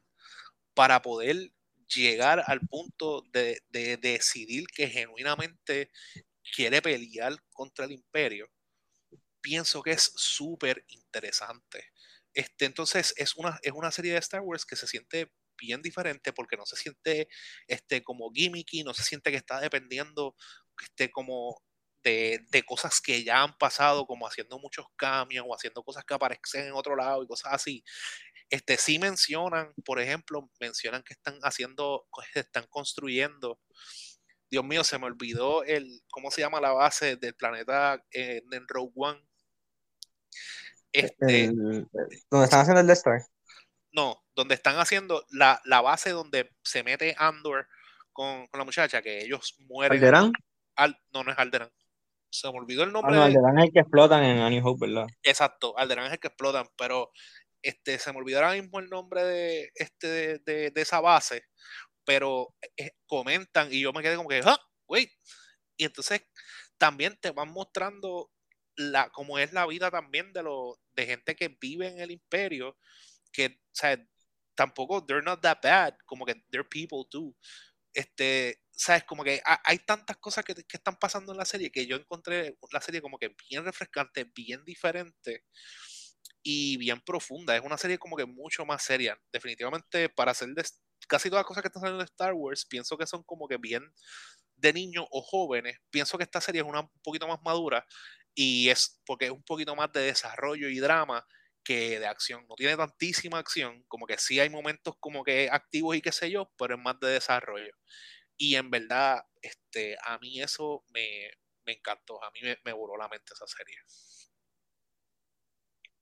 para 0.75 1.03
poder 1.03 1.53
llegar 1.89 2.43
al 2.47 2.61
punto 2.61 3.23
de, 3.33 3.63
de 3.71 3.97
decidir 3.97 4.67
que 4.69 4.89
genuinamente 4.89 5.91
quiere 6.55 6.83
pelear 6.83 7.37
contra 7.53 7.85
el 7.85 7.93
imperio, 7.93 8.49
pienso 9.41 9.83
que 9.83 9.93
es 9.93 10.13
súper 10.17 10.85
interesante. 10.89 11.93
Este, 12.35 12.65
entonces 12.65 13.15
es 13.17 13.35
una, 13.37 13.59
es 13.63 13.73
una 13.73 13.91
serie 13.91 14.13
de 14.13 14.19
Star 14.19 14.41
Wars 14.43 14.65
que 14.65 14.77
se 14.77 14.87
siente 14.87 15.33
bien 15.59 15.83
diferente 15.83 16.33
porque 16.33 16.57
no 16.57 16.65
se 16.67 16.77
siente 16.77 17.29
este, 17.67 18.03
como 18.03 18.31
gimmicky, 18.33 18.83
no 18.85 18.95
se 18.95 19.03
siente 19.03 19.31
que 19.31 19.37
está 19.37 19.61
dependiendo 19.61 20.37
este, 20.81 21.11
como 21.11 21.63
de, 22.03 22.41
de 22.51 22.63
cosas 22.63 23.01
que 23.01 23.23
ya 23.25 23.43
han 23.43 23.59
pasado, 23.59 24.07
como 24.07 24.27
haciendo 24.27 24.59
muchos 24.59 24.87
cambios 24.97 25.45
o 25.47 25.55
haciendo 25.55 25.83
cosas 25.83 26.05
que 26.05 26.15
aparecen 26.15 26.67
en 26.67 26.73
otro 26.73 26.97
lado 26.97 27.23
y 27.23 27.27
cosas 27.27 27.53
así. 27.53 27.85
Este, 28.51 28.77
sí 28.77 28.99
mencionan, 28.99 29.73
por 29.85 30.01
ejemplo, 30.01 30.51
mencionan 30.61 31.03
que 31.05 31.13
están 31.15 31.39
haciendo, 31.43 32.07
están 32.35 32.67
construyendo 32.69 33.61
Dios 34.51 34.65
mío, 34.65 34.83
se 34.83 34.99
me 34.99 35.07
olvidó 35.07 35.63
el, 35.63 36.03
¿cómo 36.11 36.31
se 36.33 36.41
llama 36.41 36.61
la 36.61 36.73
base 36.73 37.15
del 37.17 37.35
planeta 37.37 38.05
eh, 38.11 38.43
en 38.51 38.67
Rogue 38.67 38.93
One? 38.97 39.21
Este, 40.93 41.45
El- 41.45 41.89
donde 42.31 42.45
están 42.45 42.61
haciendo 42.61 42.81
el 42.81 42.87
Death 42.87 42.99
Star. 42.99 43.21
no, 43.93 44.25
donde 44.35 44.55
están 44.57 44.77
haciendo 44.79 45.25
la, 45.31 45.61
la 45.65 45.81
base 45.81 46.11
donde 46.11 46.51
se 46.65 46.83
mete 46.83 47.15
Andor 47.19 47.69
con, 48.13 48.47
con 48.49 48.59
la 48.59 48.65
muchacha, 48.65 49.03
que 49.03 49.23
ellos 49.23 49.55
mueren. 49.69 49.99
¿Alderán? 49.99 50.33
Al- 50.77 50.99
no, 51.13 51.23
no 51.23 51.31
es 51.31 51.39
Alderan. 51.39 51.71
Se 52.33 52.51
me 52.51 52.59
olvidó 52.59 52.83
el 52.85 52.91
Ah, 52.91 52.93
nombre 52.93 53.13
no, 53.15 53.21
de- 53.21 53.27
Alderán 53.27 53.59
es 53.59 53.65
el 53.67 53.73
que 53.73 53.81
explotan 53.81 54.25
en 54.25 54.39
A 54.41 54.51
New 54.51 54.67
Hope, 54.67 54.87
¿verdad? 54.89 55.07
Exacto, 55.23 55.77
Alderaan 55.79 56.07
es 56.09 56.15
el 56.15 56.19
que 56.21 56.29
explotan, 56.29 56.67
pero 56.77 57.13
este, 57.63 57.99
se 57.99 58.13
me 58.13 58.19
olvidó 58.19 58.39
ahora 58.39 58.55
mismo 58.61 58.81
el 58.81 58.89
nombre 58.91 59.25
de, 59.25 59.71
este, 59.75 60.07
de, 60.09 60.39
de- 60.41 60.71
de 60.71 60.81
esa 60.83 61.01
base, 61.01 61.45
pero 62.05 62.55
eh, 62.79 62.93
comentan 63.07 63.73
y 63.73 63.81
yo 63.83 63.93
me 63.93 64.03
quedé 64.03 64.17
como 64.17 64.29
que, 64.31 64.43
¡ah! 64.45 64.59
Wait. 64.89 65.11
Y 65.77 65.85
entonces 65.85 66.23
también 66.79 67.19
te 67.21 67.31
van 67.31 67.51
mostrando 67.53 68.31
la, 68.77 69.11
cómo 69.11 69.39
es 69.39 69.53
la 69.53 69.67
vida 69.67 69.91
también 69.91 70.33
de, 70.33 70.43
lo, 70.43 70.79
de 70.93 71.07
gente 71.07 71.35
que 71.37 71.57
vive 71.61 71.89
en 71.89 72.01
el 72.01 72.11
imperio, 72.11 72.77
que, 73.33 73.47
o 73.49 73.71
sea, 73.75 73.99
tampoco, 74.57 75.05
they're 75.07 75.25
not 75.25 75.43
that 75.43 75.59
bad, 75.63 75.95
como 76.07 76.27
que 76.27 76.35
they're 76.51 76.69
people 76.69 77.05
too. 77.11 77.37
Este, 77.95 78.61
sabes, 78.73 79.05
como 79.05 79.25
que 79.25 79.43
ha- 79.45 79.61
hay 79.65 79.79
tantas 79.81 80.19
cosas 80.19 80.45
que, 80.45 80.55
que 80.55 80.77
están 80.79 80.97
pasando 80.99 81.33
en 81.33 81.39
la 81.39 81.45
serie 81.47 81.73
que 81.73 81.87
yo 81.87 81.97
encontré 81.97 82.57
la 82.73 82.81
serie 82.81 83.03
como 83.03 83.19
que 83.19 83.35
bien 83.51 83.65
refrescante, 83.65 84.25
bien 84.35 84.65
diferente 84.65 85.45
y 86.43 86.77
bien 86.79 87.01
profunda. 87.01 87.57
Es 87.57 87.63
una 87.63 87.79
serie 87.79 87.99
como 87.99 88.17
que 88.17 88.27
mucho 88.27 88.65
más 88.67 88.83
seria. 88.83 89.19
Definitivamente, 89.33 90.09
para 90.09 90.33
hacer 90.33 90.49
de 90.51 90.65
casi 91.09 91.29
todas 91.31 91.41
las 91.43 91.47
cosas 91.49 91.63
que 91.63 91.69
están 91.69 91.83
saliendo 91.83 92.05
de 92.05 92.11
Star 92.11 92.33
Wars, 92.35 92.65
pienso 92.67 92.97
que 92.97 93.07
son 93.07 93.23
como 93.25 93.49
que 93.49 93.57
bien 93.59 93.83
de 94.57 94.73
niños 94.73 95.07
o 95.11 95.23
jóvenes. 95.23 95.79
Pienso 95.91 96.19
que 96.19 96.25
esta 96.25 96.41
serie 96.41 96.63
es 96.63 96.67
una 96.67 96.81
un 96.81 96.91
poquito 97.03 97.27
más 97.29 97.41
madura 97.43 97.87
y 98.35 98.69
es 98.71 99.01
porque 99.07 99.27
es 99.27 99.31
un 99.33 99.43
poquito 99.43 99.75
más 99.77 99.93
de 99.93 100.01
desarrollo 100.03 100.69
y 100.69 100.79
drama 100.79 101.27
que 101.65 101.99
de 102.01 102.07
acción. 102.07 102.47
No 102.49 102.55
tiene 102.57 102.77
tantísima 102.77 103.39
acción, 103.39 103.85
como 103.89 104.07
que 104.07 104.19
sí 104.19 104.41
hay 104.41 104.51
momentos 104.51 104.95
como 105.01 105.25
que 105.25 105.49
activos 105.51 105.97
y 105.97 106.03
qué 106.03 106.13
sé 106.13 106.31
yo, 106.31 106.51
pero 106.59 106.77
es 106.77 106.81
más 106.83 106.99
de 107.01 107.09
desarrollo. 107.09 107.73
Y 108.37 108.57
en 108.57 108.71
verdad, 108.71 109.23
este, 109.43 109.97
a 110.05 110.19
mí 110.19 110.41
eso 110.41 110.85
me, 110.95 111.31
me 111.67 111.73
encantó. 111.75 112.23
A 112.25 112.31
mí 112.33 112.41
me, 112.43 112.59
me 112.65 112.73
voló 112.73 112.97
la 112.97 113.09
mente 113.09 113.33
esa 113.35 113.47
serie. 113.47 113.77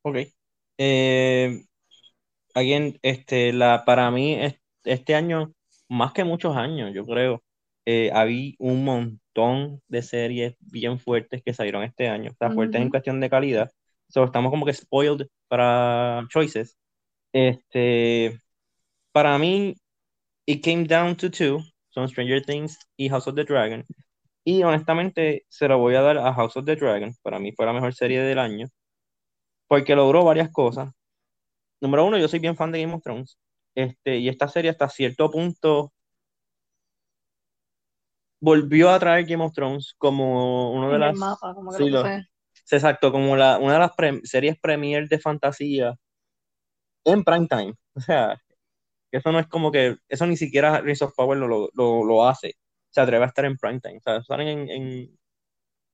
Ok. 0.03 0.19
Eh, 0.79 1.65
alguien, 2.55 2.99
este, 3.03 3.53
la, 3.53 3.85
para 3.85 4.11
mí, 4.11 4.35
es- 4.35 4.57
este 4.85 5.15
año, 5.15 5.53
más 5.89 6.13
que 6.13 6.25
muchos 6.25 6.57
años, 6.57 6.93
yo 6.95 7.05
creo, 7.07 7.43
eh, 7.87 8.11
había 8.13 8.55
un 8.59 8.85
montón 8.85 9.83
de 9.89 10.03
series 10.03 10.57
bien 10.61 10.99
fuertes 11.01 11.43
que 11.45 11.55
salieron 11.55 11.83
este 11.85 12.09
año. 12.09 12.33
O 12.33 12.37
sea, 12.37 12.51
fuertes 12.53 12.81
en 12.81 12.89
Ujú. 12.89 12.91
cuestión 12.91 13.21
de 13.21 13.31
calidad. 13.31 13.71
So, 14.09 14.25
estamos 14.25 14.51
como 14.51 14.67
que 14.67 14.75
spoiled 14.75 15.27
para 15.49 16.27
choices. 16.31 16.77
Este, 17.33 18.39
para 19.13 19.39
mí, 19.39 19.75
it 20.47 20.65
came 20.65 20.85
down 20.87 21.17
to 21.17 21.31
two, 21.31 21.61
son 21.91 22.09
Stranger 22.09 22.43
Things 22.45 22.79
y 22.97 23.09
House 23.11 23.29
of 23.29 23.35
the 23.37 23.45
Dragon. 23.45 23.85
Y 24.45 24.63
honestamente, 24.65 25.45
se 25.49 25.69
lo 25.69 25.79
voy 25.79 25.95
a 25.97 26.03
dar 26.03 26.19
a 26.19 26.33
House 26.35 26.57
of 26.57 26.67
the 26.67 26.77
Dragon. 26.77 27.13
Para 27.23 27.39
mí 27.41 27.53
fue 27.53 27.67
la 27.67 27.73
mejor 27.75 27.95
serie 27.95 28.23
del 28.23 28.39
año. 28.41 28.69
Porque 29.69 29.95
logró 29.95 30.25
varias 30.25 30.51
cosas. 30.51 30.91
Número 31.81 32.07
uno, 32.07 32.19
yo 32.19 32.27
soy 32.27 32.41
bien 32.41 32.57
fan 32.57 32.73
de 32.73 32.81
Game 32.81 32.95
of 32.95 33.03
Thrones. 33.03 33.39
Este, 33.77 34.17
y 34.17 34.29
esta 34.29 34.49
serie 34.49 34.71
hasta 34.71 34.89
cierto 34.89 35.31
punto 35.31 35.93
volvió 38.41 38.91
a 38.91 38.99
traer 38.99 39.27
Game 39.27 39.45
of 39.45 39.53
Thrones 39.53 39.95
como 39.99 40.73
uno 40.73 40.89
de 40.89 40.97
En 40.97 41.03
el 41.03 41.09
las... 41.09 41.19
mapa, 41.19 41.55
como 41.55 41.71
que 41.71 41.77
sí, 41.77 41.91
lo 41.91 42.03
exacto, 42.71 43.13
como 43.13 43.37
la, 43.37 43.59
una 43.59 43.75
de 43.75 43.79
las 43.79 43.95
pre- 43.95 44.21
series 44.25 44.59
premier 44.59 45.09
de 45.09 45.19
fantasía 45.19 45.95
en 47.05 47.25
prime 47.25 47.47
time. 47.47 47.75
O 47.95 48.01
sea, 48.01 48.41
eso 49.11 49.33
no 49.33 49.39
es 49.39 49.47
como 49.47 49.71
que, 49.73 49.97
eso 50.09 50.27
ni 50.27 50.37
siquiera 50.37 50.81
Rings 50.81 51.03
of 51.03 51.15
Power 51.15 51.39
lo, 51.39 51.47
lo, 51.49 51.71
lo, 51.75 52.05
lo 52.05 52.27
hace. 52.27 52.55
Se 52.91 53.01
atreve 53.01 53.25
a 53.25 53.29
estar 53.29 53.45
en 53.45 53.57
prime 53.57 53.81
time. 53.81 53.99
O 53.99 54.01
sea, 54.01 54.23
salen 54.23 54.49
en, 54.49 54.71
en, 54.71 55.18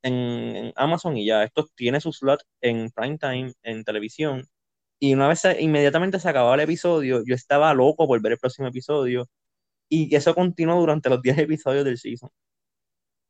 en, 0.04 0.72
Amazon 0.76 1.16
y 1.16 1.26
ya. 1.26 1.44
Esto 1.44 1.66
tiene 1.74 2.00
su 2.00 2.12
slot 2.12 2.42
en 2.60 2.90
prime 2.90 3.18
time, 3.18 3.54
en 3.62 3.84
televisión. 3.84 4.46
Y 5.00 5.14
una 5.14 5.28
vez 5.28 5.42
inmediatamente 5.60 6.20
se 6.20 6.28
acababa 6.28 6.54
el 6.56 6.62
episodio, 6.62 7.22
yo 7.26 7.34
estaba 7.34 7.74
loco 7.74 8.06
por 8.08 8.20
ver 8.22 8.32
el 8.32 8.38
próximo 8.38 8.68
episodio. 8.68 9.28
Y 9.88 10.14
eso 10.16 10.34
continuó 10.34 10.80
durante 10.80 11.10
los 11.10 11.22
10 11.22 11.38
episodios 11.38 11.84
del 11.84 11.98
season. 11.98 12.30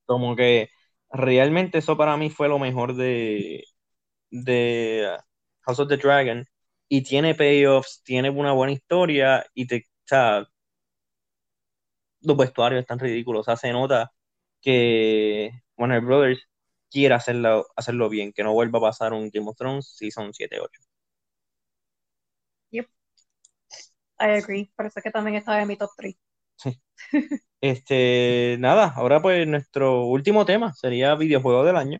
Como 0.06 0.36
que 0.36 0.68
realmente 1.10 1.78
eso 1.78 1.96
para 1.96 2.16
mí 2.16 2.30
fue 2.30 2.48
lo 2.48 2.58
mejor 2.58 2.94
de, 2.96 3.64
de 4.30 5.18
House 5.62 5.80
of 5.80 5.88
the 5.88 5.96
Dragon. 5.98 6.46
Y 6.88 7.02
tiene 7.02 7.34
payoffs, 7.34 8.02
tiene 8.04 8.30
una 8.30 8.52
buena 8.52 8.72
historia 8.72 9.46
y 9.54 9.66
te, 9.66 9.78
o 9.78 9.82
sea, 10.06 10.46
los 12.22 12.36
vestuarios 12.36 12.80
están 12.80 12.98
ridículos. 12.98 13.42
O 13.42 13.44
sea, 13.44 13.56
se 13.56 13.72
nota 13.72 14.12
que 14.60 15.50
Warner 15.76 16.00
Brothers 16.02 16.48
quiere 16.90 17.14
hacerlo, 17.14 17.66
hacerlo 17.76 18.08
bien, 18.08 18.32
que 18.32 18.44
no 18.44 18.52
vuelva 18.52 18.78
a 18.78 18.82
pasar 18.82 19.12
un 19.12 19.30
Game 19.30 19.48
of 19.48 19.56
Thrones 19.56 19.94
Season 19.96 20.32
7-8. 20.32 20.80
I 24.20 24.38
agree. 24.38 24.70
Parece 24.76 25.02
que 25.02 25.10
también 25.10 25.36
estaba 25.36 25.60
en 25.60 25.68
mi 25.68 25.76
top 25.76 25.90
3. 25.96 26.16
Este, 27.60 28.56
nada, 28.58 28.92
ahora 28.94 29.22
pues 29.22 29.46
nuestro 29.46 30.04
último 30.04 30.44
tema 30.44 30.74
sería 30.74 31.14
videojuego 31.14 31.64
del 31.64 31.76
año. 31.76 31.98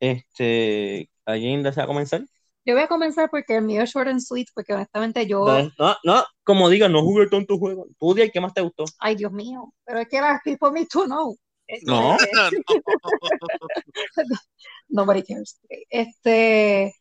Este, 0.00 1.10
¿alguien 1.26 1.62
desea 1.62 1.86
comenzar? 1.86 2.22
Yo 2.64 2.74
voy 2.74 2.82
a 2.82 2.88
comenzar 2.88 3.28
porque 3.30 3.56
el 3.56 3.62
mío 3.62 3.82
es 3.82 3.90
short 3.90 4.08
and 4.08 4.20
sweet, 4.20 4.48
porque 4.54 4.72
honestamente 4.72 5.26
yo, 5.26 5.44
Dale. 5.44 5.70
No, 5.78 5.94
no, 6.02 6.24
como 6.44 6.68
diga, 6.68 6.88
no 6.88 7.02
jugué 7.02 7.28
tanto 7.28 7.58
juego. 7.58 7.86
Tú 7.98 8.14
di 8.14 8.22
el 8.22 8.32
que 8.32 8.40
más 8.40 8.54
te 8.54 8.62
gustó. 8.62 8.84
ay 8.98 9.16
Dios 9.16 9.32
mío, 9.32 9.72
pero 9.84 10.00
es 10.00 10.08
que 10.08 10.20
las 10.20 10.40
people 10.42 10.72
need 10.72 10.88
to 10.88 11.04
know. 11.04 11.36
Este, 11.66 11.86
No. 11.86 12.16
Nobody 14.88 15.22
cares. 15.22 15.58
Este. 15.90 16.92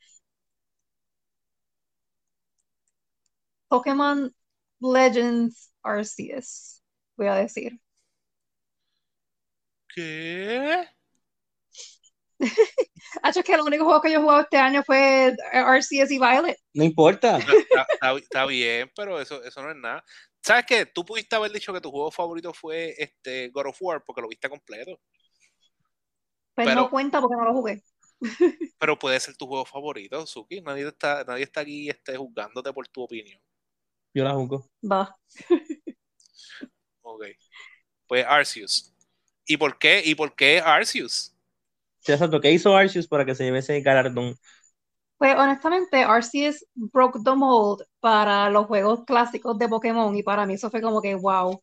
Pokémon 3.67 4.33
Legends 4.79 5.71
Arceus, 5.83 6.81
voy 7.17 7.27
a 7.27 7.35
decir. 7.35 7.79
¿Qué? 9.93 10.87
Hacho, 13.23 13.43
que 13.43 13.53
el 13.53 13.61
único 13.61 13.85
juego 13.85 14.01
que 14.01 14.11
yo 14.11 14.19
he 14.19 14.21
jugado 14.21 14.41
este 14.41 14.57
año 14.57 14.83
fue 14.83 15.33
Arceus 15.53 16.11
y 16.11 16.19
Violet. 16.19 16.57
No 16.73 16.83
importa. 16.83 17.37
Está, 17.37 17.53
está- 17.93 18.17
está 18.17 18.45
bien, 18.45 18.91
pero 18.95 19.19
eso, 19.21 19.41
eso 19.43 19.61
no 19.61 19.71
es 19.71 19.77
nada. 19.77 20.03
¿Sabes 20.45 20.65
qué? 20.67 20.85
Tú 20.85 21.03
pudiste 21.03 21.35
haber 21.35 21.51
dicho 21.51 21.73
que 21.73 21.81
tu 21.81 21.89
juego 21.89 22.11
favorito 22.11 22.53
fue 22.53 22.93
este 22.99 23.49
God 23.49 23.65
of 23.65 23.77
War 23.81 24.03
porque 24.05 24.21
lo 24.21 24.27
viste 24.27 24.47
completo. 24.47 25.01
Pues 26.53 26.67
Pero- 26.67 26.81
no 26.81 26.89
cuenta 26.91 27.19
porque 27.19 27.35
no 27.35 27.45
lo 27.45 27.53
jugué. 27.53 27.81
Pero 28.77 28.99
puede 28.99 29.19
ser 29.19 29.35
tu 29.35 29.47
juego 29.47 29.65
favorito, 29.65 30.23
Suki. 30.27 30.61
Nadie 30.61 30.87
está, 30.87 31.23
nadie 31.23 31.45
está 31.45 31.61
aquí 31.61 31.89
este, 31.89 32.15
juzgándote 32.15 32.71
por 32.73 32.87
tu 32.87 33.01
opinión. 33.01 33.41
Yo 34.13 34.23
la 34.23 34.35
juzgo. 34.35 34.69
Va. 34.83 35.17
Ok. 37.01 37.25
Pues 38.05 38.23
Arceus. 38.27 38.93
¿Y 39.47 39.57
por 39.57 39.79
qué? 39.79 40.03
¿Y 40.05 40.13
por 40.13 40.35
qué 40.35 40.59
Arceus? 40.59 41.35
Sí, 42.01 42.11
exacto. 42.11 42.39
¿Qué 42.39 42.51
hizo 42.51 42.77
Arceus 42.77 43.07
para 43.07 43.25
que 43.25 43.33
se 43.33 43.45
lleve 43.45 43.59
ese 43.59 43.81
galardón? 43.81 44.35
Pues 45.17 45.35
honestamente, 45.37 46.03
Arceus 46.03 46.65
broke 46.75 47.19
the 47.23 47.35
mold 47.35 47.83
para 47.99 48.49
los 48.49 48.65
juegos 48.67 49.05
clásicos 49.05 49.57
de 49.57 49.69
Pokémon 49.69 50.15
y 50.15 50.23
para 50.23 50.45
mí 50.45 50.55
eso 50.55 50.69
fue 50.69 50.81
como 50.81 51.01
que 51.01 51.15
wow. 51.15 51.61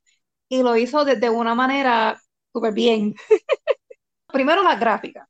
Y 0.49 0.63
lo 0.63 0.77
hizo 0.77 1.05
de, 1.05 1.31
una 1.31 1.55
manera 1.55 2.21
súper 2.53 2.73
bien. 2.75 3.15
Primero 4.29 4.63
la 4.63 4.77
gráfica. 4.77 5.29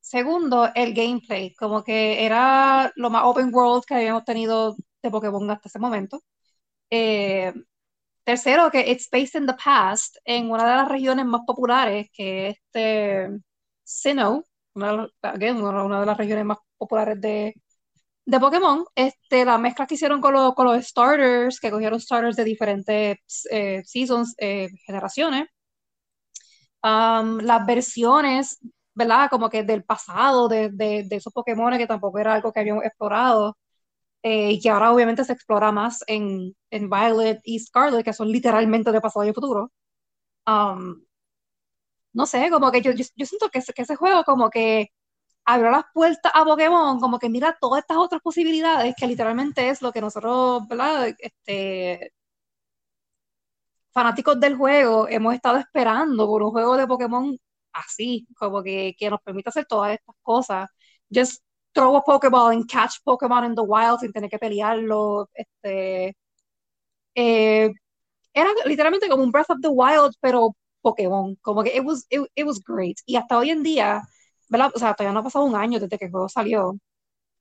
Segundo, 0.00 0.70
el 0.74 0.94
gameplay, 0.94 1.54
como 1.54 1.84
que 1.84 2.24
era 2.24 2.92
lo 2.96 3.10
más 3.10 3.24
open 3.24 3.54
world 3.54 3.84
que 3.86 3.94
habíamos 3.94 4.24
tenido 4.24 4.76
de 5.02 5.10
Pokémon 5.10 5.50
hasta 5.50 5.68
ese 5.68 5.78
momento. 5.78 6.22
Eh, 6.90 7.52
tercero, 8.24 8.70
que 8.70 8.80
it's 8.90 9.08
based 9.10 9.36
in 9.40 9.46
the 9.46 9.54
past, 9.54 10.16
en 10.24 10.50
una 10.50 10.64
de 10.68 10.76
las 10.76 10.88
regiones 10.88 11.26
más 11.26 11.42
populares, 11.46 12.08
que 12.12 12.48
es 12.48 12.58
este 12.58 13.30
Sinnoh, 13.84 14.44
una 14.74 15.08
again, 15.22 15.56
una 15.62 16.00
de 16.00 16.06
las 16.06 16.16
regiones 16.18 16.44
más 16.44 16.58
populares 16.78 17.20
de, 17.20 17.54
de 18.26 18.40
Pokémon. 18.40 18.84
Este, 18.96 19.44
la 19.44 19.58
mezcla 19.58 19.86
que 19.86 19.94
hicieron 19.96 20.20
con, 20.20 20.34
los- 20.34 20.54
con 20.54 20.66
los 20.66 20.84
starters, 20.86 21.60
que 21.60 21.70
cogieron 21.70 22.00
starters 22.00 22.36
de 22.36 22.44
diferentes 22.44 23.18
eh, 23.50 23.82
seasons, 23.86 24.34
eh, 24.38 24.68
generaciones. 24.86 25.48
Um, 26.82 27.38
las 27.40 27.64
versiones, 27.66 28.58
¿verdad? 28.94 29.28
Como 29.30 29.48
que 29.50 29.62
del 29.62 29.84
pasado, 29.84 30.48
de, 30.48 30.70
de, 30.70 31.04
de 31.08 31.16
esos 31.16 31.32
Pokémon 31.32 31.76
que 31.78 31.86
tampoco 31.86 32.18
era 32.18 32.34
algo 32.34 32.52
que 32.52 32.60
habíamos 32.60 32.84
explorado. 32.84 33.56
eh, 34.22 34.52
y 34.52 34.60
que 34.60 34.70
ahora 34.70 34.92
obviamente 34.92 35.24
se 35.24 35.32
explora 35.34 35.72
más 35.72 36.04
en, 36.08 36.54
en 36.70 36.90
Violet 36.90 37.40
y 37.44 37.58
Scarlet, 37.60 38.04
que 38.04 38.12
son 38.14 38.28
literalmente 38.30 38.92
de 38.92 39.00
pasado 39.00 39.26
y 39.26 39.32
futuro. 39.34 39.72
Um, 40.46 41.04
no 42.12 42.26
sé, 42.26 42.50
como 42.50 42.70
que 42.72 42.82
yo, 42.82 42.92
yo, 42.92 43.26
siento 43.26 43.48
que, 43.50 43.58
ese- 43.60 43.96
juego 43.96 44.24
como 44.24 44.50
que 44.50 44.88
abrió 45.46 45.70
las 45.72 45.84
puertas 45.94 46.32
a 46.34 46.44
Pokémon, 46.44 47.00
como 47.00 47.18
que 47.18 47.28
mira 47.30 47.56
todas 47.60 47.80
estas 47.82 47.98
otras 47.98 48.22
posibilidades, 48.22 48.94
que 48.98 49.06
literalmente 49.08 49.68
es 49.70 49.82
lo 49.82 49.92
que 49.92 50.00
nosotros, 50.02 50.66
¿verdad? 50.68 51.14
Este, 51.18 52.12
fanáticos 53.92 54.40
del 54.40 54.56
juego 54.56 55.08
hemos 55.08 55.34
estado 55.34 55.58
esperando 55.58 56.26
por 56.26 56.42
un 56.42 56.50
juego 56.50 56.76
de 56.76 56.86
Pokémon 56.86 57.36
así, 57.72 58.26
como 58.38 58.62
que, 58.62 58.94
que 58.98 59.10
nos 59.10 59.20
permita 59.22 59.50
hacer 59.50 59.66
todas 59.66 59.92
estas 59.92 60.14
cosas. 60.22 60.68
Just 61.12 61.42
throw 61.72 61.96
a 61.96 62.02
Pokéball 62.04 62.52
and 62.52 62.68
catch 62.70 62.96
Pokémon 63.04 63.44
in 63.44 63.54
the 63.54 63.62
wild 63.62 64.00
sin 64.00 64.12
tener 64.12 64.30
que 64.30 64.38
pelearlo. 64.38 65.28
Este, 65.34 66.16
eh, 67.14 67.70
era 68.34 68.50
literalmente 68.66 69.08
como 69.08 69.24
un 69.24 69.32
Breath 69.32 69.50
of 69.50 69.60
the 69.62 69.68
Wild, 69.68 70.14
pero 70.20 70.56
Pokémon. 70.82 71.36
Como 71.42 71.62
que 71.64 71.76
it 71.76 71.84
was, 71.84 72.06
it, 72.10 72.22
it 72.34 72.46
was 72.46 72.60
great. 72.66 72.98
Y 73.06 73.16
hasta 73.16 73.38
hoy 73.38 73.50
en 73.50 73.62
día, 73.62 74.02
¿verdad? 74.48 74.72
O 74.74 74.78
sea, 74.78 74.94
todavía 74.94 75.14
no 75.14 75.20
ha 75.20 75.24
pasado 75.24 75.44
un 75.44 75.56
año 75.56 75.80
desde 75.80 75.98
que 75.98 76.06
el 76.06 76.10
juego 76.12 76.28
salió. 76.28 76.74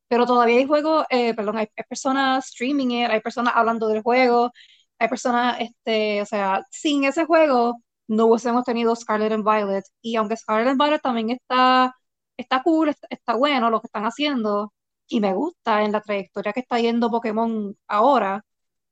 Pero 0.07 0.25
todavía 0.25 0.57
hay 0.57 0.67
juegos, 0.67 1.05
eh, 1.09 1.33
perdón, 1.33 1.57
hay, 1.57 1.67
hay 1.75 1.83
personas 1.89 2.47
streaming 2.49 2.91
it, 2.91 3.09
hay 3.09 3.21
personas 3.21 3.53
hablando 3.55 3.87
del 3.87 4.01
juego, 4.03 4.51
hay 4.99 5.07
personas, 5.07 5.59
este, 5.61 6.21
o 6.21 6.25
sea, 6.25 6.65
sin 6.69 7.05
ese 7.05 7.25
juego 7.25 7.81
no 8.07 8.25
hubiésemos 8.27 8.65
tenido 8.65 8.95
Scarlet 8.95 9.31
and 9.33 9.43
Violet. 9.45 9.85
Y 10.01 10.15
aunque 10.17 10.35
Scarlet 10.37 10.69
and 10.69 10.81
Violet 10.81 11.01
también 11.01 11.29
está, 11.31 11.95
está 12.37 12.61
cool, 12.63 12.89
está, 12.89 13.07
está 13.09 13.35
bueno 13.35 13.69
lo 13.69 13.81
que 13.81 13.87
están 13.87 14.03
haciendo, 14.05 14.73
y 15.07 15.19
me 15.19 15.33
gusta 15.33 15.83
en 15.83 15.91
la 15.91 16.01
trayectoria 16.01 16.53
que 16.53 16.61
está 16.61 16.79
yendo 16.79 17.11
Pokémon 17.11 17.75
ahora, 17.87 18.43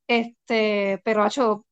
este, 0.07 1.01
pero 1.03 1.25
hecho, 1.25 1.51
o 1.53 1.65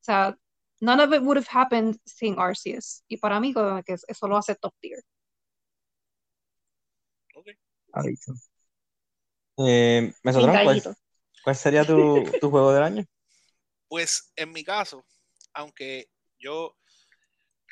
sea, 0.00 0.36
none 0.82 1.00
of 1.00 1.12
it 1.14 1.22
would 1.22 1.36
have 1.36 1.46
happened 1.48 1.96
sin 2.04 2.38
Arceus. 2.38 3.04
Y 3.08 3.16
para 3.16 3.38
mí, 3.38 3.54
como 3.54 3.82
que 3.84 3.94
eso 3.94 4.28
lo 4.28 4.36
hace 4.36 4.56
top 4.56 4.74
tier. 4.80 5.02
Aviso. 7.94 8.32
Eh, 9.58 10.10
Sin 10.12 10.20
Mesotrón, 10.24 10.64
¿cuál, 10.64 10.96
cuál 11.44 11.56
sería 11.56 11.84
tu, 11.84 12.24
tu 12.40 12.50
juego 12.50 12.72
del 12.72 12.82
año? 12.82 13.04
Pues 13.86 14.32
en 14.34 14.50
mi 14.50 14.64
caso, 14.64 15.04
aunque 15.52 16.08
yo, 16.38 16.76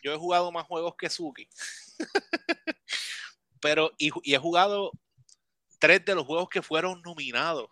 yo 0.03 0.12
he 0.12 0.18
jugado 0.18 0.53
más 0.53 0.66
juegos 0.66 0.94
que 0.96 1.11
Suki, 1.11 1.49
Pero, 3.61 3.90
y, 3.99 4.11
y 4.23 4.35
he 4.35 4.38
jugado 4.38 4.92
tres 5.79 6.05
de 6.05 6.14
los 6.14 6.27
juegos 6.27 6.49
que 6.49 6.62
fueron 6.62 7.01
nominados 7.03 7.68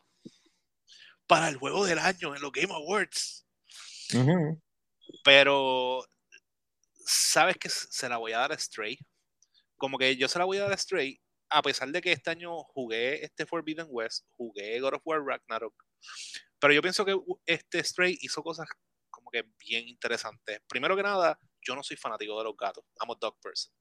para 1.27 1.49
el 1.49 1.57
juego 1.57 1.85
del 1.85 1.99
año 1.99 2.35
en 2.35 2.43
los 2.43 2.53
Game 2.53 2.73
Awards. 2.75 3.47
Ujú. 4.15 4.61
Pero, 5.25 6.05
¿sabes 7.05 7.57
que 7.57 7.69
Se 7.69 8.09
la 8.09 8.19
voy 8.19 8.33
a 8.33 8.39
dar 8.39 8.53
a 8.53 8.59
Stray. 8.59 8.99
Como 9.77 9.99
que 9.99 10.17
yo 10.17 10.29
se 10.29 10.39
la 10.39 10.45
voy 10.45 10.59
a 10.59 10.63
dar 10.63 10.73
a 10.73 10.77
Stray, 10.77 11.21
a 11.51 11.63
pesar 11.63 11.89
de 11.89 12.01
que 12.01 12.13
este 12.13 12.31
año 12.31 12.63
jugué 12.65 13.25
este 13.25 13.47
Forbidden 13.47 13.87
West, 13.91 14.27
jugué 14.37 14.81
God 14.81 14.95
of 14.95 15.03
War 15.05 15.23
Ragnarok. 15.25 15.75
Pero 16.59 16.73
yo 16.73 16.83
pienso 16.83 17.05
que 17.05 17.17
este 17.47 17.83
Stray 17.83 18.19
hizo 18.21 18.43
cosas 18.43 18.69
como 19.11 19.31
que 19.31 19.45
bien 19.59 19.89
interesantes. 19.89 20.61
Primero 20.69 20.97
que 20.97 21.03
nada, 21.03 21.39
yo 21.63 21.75
no 21.75 21.83
soy 21.83 21.97
fanático 21.97 22.37
de 22.39 22.45
los 22.45 22.57
gatos. 22.57 22.85
I'm 23.01 23.11
a 23.11 23.15
dog 23.21 23.39
person. 23.41 23.73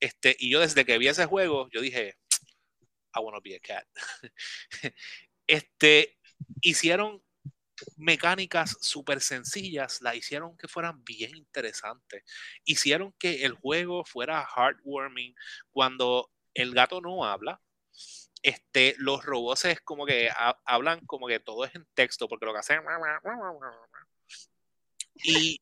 Este, 0.00 0.36
y 0.38 0.50
yo 0.50 0.60
desde 0.60 0.84
que 0.84 0.98
vi 0.98 1.08
ese 1.08 1.26
juego, 1.26 1.68
yo 1.70 1.80
dije, 1.80 2.16
I 3.14 3.20
wanna 3.20 3.40
be 3.40 3.54
a 3.54 3.60
cat. 3.60 3.86
este, 5.46 6.18
hicieron 6.60 7.22
mecánicas 7.96 8.76
súper 8.80 9.20
sencillas, 9.20 10.00
la 10.02 10.14
hicieron 10.14 10.56
que 10.56 10.68
fueran 10.68 11.02
bien 11.04 11.36
interesantes. 11.36 12.22
Hicieron 12.64 13.12
que 13.18 13.44
el 13.44 13.52
juego 13.52 14.04
fuera 14.04 14.46
heartwarming 14.56 15.34
cuando 15.70 16.30
el 16.54 16.74
gato 16.74 17.00
no 17.00 17.24
habla. 17.24 17.60
Este, 18.42 18.94
los 18.98 19.24
robots 19.24 19.64
es 19.66 19.80
como 19.80 20.04
que 20.04 20.28
ha- 20.30 20.60
hablan 20.64 21.00
como 21.06 21.26
que 21.28 21.38
todo 21.40 21.64
es 21.64 21.74
en 21.74 21.86
texto, 21.94 22.28
porque 22.28 22.46
lo 22.46 22.52
que 22.52 22.58
hacen. 22.58 22.80
Y, 25.24 25.60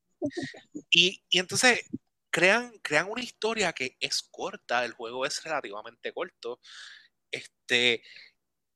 y, 0.91 1.23
y 1.29 1.39
entonces 1.39 1.91
crean, 2.31 2.79
crean 2.83 3.11
una 3.11 3.23
historia 3.23 3.73
que 3.73 3.97
es 4.01 4.23
corta, 4.23 4.85
el 4.85 4.93
juego 4.93 5.27
es 5.27 5.43
relativamente 5.43 6.13
corto. 6.13 6.61
Este, 7.31 8.03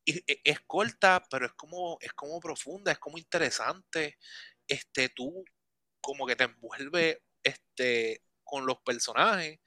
e- 0.07 0.41
es 0.45 0.61
corta, 0.67 1.25
pero 1.31 1.47
es 1.47 1.53
como, 1.55 1.99
es 2.01 2.13
como 2.15 2.41
profunda, 2.41 2.93
es 2.93 2.99
como 2.99 3.19
interesante. 3.19 4.19
Este, 4.69 5.09
tú 5.11 5.45
como 6.01 6.27
que 6.27 6.37
te 6.37 6.45
envuelve 6.45 7.23
este, 7.43 8.23
con 8.45 8.67
los 8.67 8.79
personajes. 8.85 9.59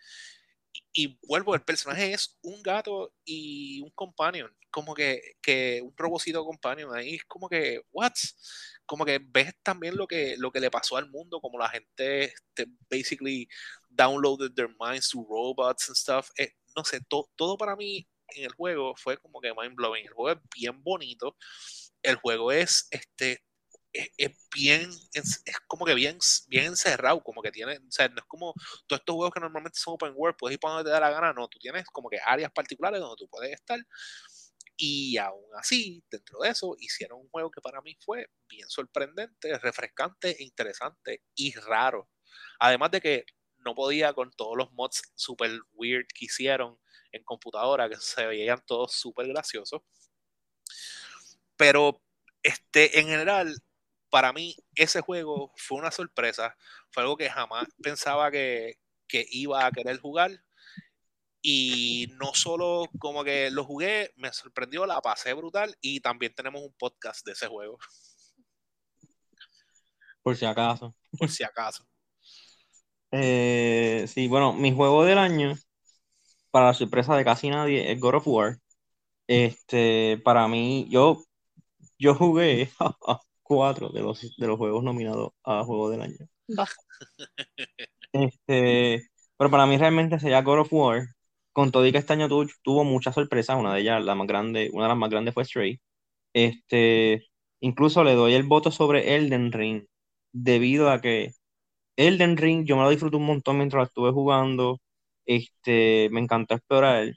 Y, 0.73 1.05
y 1.05 1.19
vuelvo, 1.27 1.55
el 1.55 1.63
personaje 1.63 2.13
es 2.13 2.37
un 2.41 2.61
gato 2.61 3.13
y 3.25 3.81
un 3.81 3.91
companion, 3.91 4.55
como 4.71 4.93
que, 4.93 5.21
que 5.41 5.81
un 5.83 5.93
robocito 5.97 6.45
companion. 6.45 6.95
Ahí 6.95 7.15
es 7.15 7.25
como 7.25 7.49
que, 7.49 7.81
what? 7.91 8.13
Como 8.85 9.05
que 9.05 9.19
ves 9.23 9.53
también 9.63 9.95
lo 9.97 10.07
que, 10.07 10.35
lo 10.37 10.51
que 10.51 10.59
le 10.59 10.71
pasó 10.71 10.97
al 10.97 11.09
mundo, 11.09 11.39
como 11.41 11.59
la 11.59 11.69
gente 11.69 12.25
este, 12.25 12.67
basically 12.89 13.47
downloaded 13.89 14.53
their 14.55 14.69
minds 14.79 15.09
to 15.09 15.25
robots 15.29 15.87
and 15.89 15.95
stuff. 15.97 16.29
Eh, 16.37 16.51
no 16.75 16.83
sé, 16.85 17.01
to- 17.09 17.29
todo 17.35 17.57
para 17.57 17.75
mí 17.75 18.07
en 18.35 18.45
el 18.45 18.53
juego 18.53 18.95
fue 18.95 19.17
como 19.17 19.41
que 19.41 19.53
mind 19.53 19.75
blowing. 19.75 20.05
El 20.05 20.13
juego 20.13 20.39
es 20.39 20.49
bien 20.55 20.83
bonito. 20.83 21.35
El 22.01 22.15
juego 22.17 22.51
es 22.51 22.87
este 22.91 23.43
es, 23.93 24.09
es 24.17 24.31
bien 24.53 24.89
es, 25.13 25.41
es 25.45 25.59
como 25.67 25.85
que 25.85 25.95
bien 25.95 26.17
bien 26.47 26.65
encerrado, 26.65 27.21
como 27.23 27.41
que 27.41 27.51
tiene, 27.51 27.77
o 27.77 27.91
sea, 27.91 28.07
no 28.09 28.17
es 28.17 28.25
como 28.27 28.53
todos 28.87 28.99
estos 29.01 29.15
juegos 29.15 29.33
que 29.33 29.39
normalmente 29.39 29.79
son 29.79 29.95
open 29.95 30.13
world, 30.15 30.37
puedes 30.37 30.55
ir 30.55 30.59
para 30.59 30.75
donde 30.75 30.89
te 30.89 30.93
da 30.93 30.99
la 30.99 31.09
gana, 31.09 31.33
no, 31.33 31.47
tú 31.47 31.57
tienes 31.59 31.85
como 31.85 32.09
que 32.09 32.19
áreas 32.23 32.51
particulares 32.51 32.99
donde 32.99 33.15
tú 33.17 33.27
puedes 33.29 33.53
estar. 33.53 33.79
Y 34.79 35.17
aún 35.17 35.45
así, 35.57 36.03
dentro 36.11 36.39
de 36.41 36.49
eso, 36.49 36.75
hicieron 36.79 37.19
un 37.21 37.29
juego 37.29 37.49
que 37.49 37.61
para 37.61 37.81
mí 37.81 37.97
fue 37.99 38.27
bien 38.47 38.69
sorprendente, 38.69 39.57
refrescante, 39.57 40.39
e 40.39 40.43
interesante 40.43 41.23
y 41.35 41.53
raro. 41.53 42.09
Además 42.59 42.91
de 42.91 43.01
que 43.01 43.25
no 43.65 43.73
podía 43.73 44.13
con 44.13 44.31
todos 44.31 44.55
los 44.55 44.71
mods 44.73 45.01
super 45.15 45.51
weird 45.73 46.05
que 46.13 46.25
hicieron 46.25 46.77
en 47.11 47.23
computadora, 47.23 47.89
que 47.89 47.97
se 47.97 48.25
veían 48.25 48.61
todos 48.65 48.93
súper 48.93 49.27
graciosos. 49.27 49.81
Pero 51.55 52.01
este, 52.43 52.99
en 52.99 53.07
general, 53.07 53.55
para 54.09 54.31
mí 54.33 54.55
ese 54.75 55.01
juego 55.01 55.53
fue 55.57 55.79
una 55.79 55.91
sorpresa. 55.91 56.55
Fue 56.91 57.03
algo 57.03 57.17
que 57.17 57.29
jamás 57.29 57.67
pensaba 57.81 58.31
que, 58.31 58.79
que 59.07 59.25
iba 59.31 59.65
a 59.65 59.71
querer 59.71 59.99
jugar. 59.99 60.31
Y 61.41 62.07
no 62.19 62.33
solo 62.33 62.89
como 62.99 63.23
que 63.23 63.49
lo 63.51 63.63
jugué, 63.63 64.11
me 64.17 64.33
sorprendió, 64.33 64.85
la 64.85 65.01
pasé 65.01 65.33
brutal 65.33 65.77
y 65.81 65.99
también 66.01 66.33
tenemos 66.33 66.61
un 66.61 66.73
podcast 66.73 67.25
de 67.25 67.33
ese 67.33 67.47
juego, 67.47 67.77
Por 70.23 70.35
si 70.35 70.45
acaso. 70.45 70.95
por 71.17 71.29
si 71.29 71.43
acaso. 71.43 71.87
Eh, 73.11 74.05
sí, 74.09 74.27
bueno, 74.27 74.51
mi 74.51 74.75
juego 74.75 75.05
del 75.05 75.17
año, 75.17 75.55
para 76.51 76.67
la 76.67 76.73
sorpresa 76.73 77.15
de 77.15 77.25
casi 77.25 77.49
nadie, 77.49 77.91
es 77.91 77.99
God 77.99 78.15
of 78.15 78.27
War. 78.27 78.59
Este, 79.27 80.19
para 80.23 80.47
mí, 80.47 80.87
yo, 80.89 81.23
yo 81.99 82.15
jugué 82.15 82.71
cuatro 83.43 83.89
de 83.89 84.01
los, 84.01 84.21
de 84.37 84.47
los 84.47 84.57
juegos 84.57 84.83
nominados 84.83 85.31
a 85.43 85.63
Juego 85.63 85.89
del 85.89 86.01
Año. 86.01 86.17
Este, 88.11 89.07
pero 89.37 89.51
para 89.51 89.65
mí 89.65 89.77
realmente 89.77 90.19
sería 90.19 90.41
God 90.41 90.61
of 90.61 90.73
War. 90.73 91.07
Con 91.53 91.71
todo 91.71 91.85
y 91.87 91.91
que 91.91 91.97
este 91.97 92.13
año 92.13 92.29
tuvo, 92.29 92.45
tuvo 92.63 92.83
muchas 92.83 93.15
sorpresas, 93.15 93.57
una 93.57 93.73
de 93.73 93.81
ellas, 93.81 94.03
la 94.03 94.13
más 94.15 94.27
grande, 94.27 94.69
una 94.73 94.83
de 94.85 94.89
las 94.89 94.97
más 94.97 95.09
grandes 95.09 95.33
fue 95.33 95.45
Stray. 95.45 95.79
Este, 96.33 97.25
incluso 97.61 98.03
le 98.03 98.15
doy 98.15 98.35
el 98.35 98.43
voto 98.43 98.71
sobre 98.71 99.15
Elden 99.15 99.51
Ring, 99.51 99.85
debido 100.33 100.91
a 100.91 101.01
que 101.01 101.33
Elden 101.97 102.37
Ring 102.37 102.65
yo 102.65 102.77
me 102.77 102.83
lo 102.83 102.89
disfruté 102.91 103.17
un 103.17 103.25
montón 103.25 103.57
mientras 103.57 103.81
lo 103.81 103.85
estuve 103.87 104.11
jugando. 104.11 104.79
Este, 105.27 106.09
me 106.11 106.21
encantó 106.21 106.55
explorar. 106.55 107.13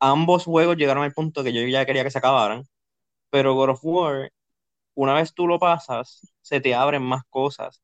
Ambos 0.00 0.44
juegos 0.44 0.76
llegaron 0.76 1.04
al 1.04 1.12
punto 1.12 1.44
que 1.44 1.52
yo 1.52 1.62
ya 1.66 1.86
quería 1.86 2.04
que 2.04 2.10
se 2.10 2.18
acabaran, 2.18 2.64
pero 3.30 3.54
God 3.54 3.70
of 3.70 3.80
War, 3.84 4.32
una 4.94 5.14
vez 5.14 5.34
tú 5.34 5.46
lo 5.48 5.58
pasas, 5.58 6.22
se 6.42 6.60
te 6.60 6.74
abren 6.74 7.02
más 7.02 7.22
cosas 7.30 7.82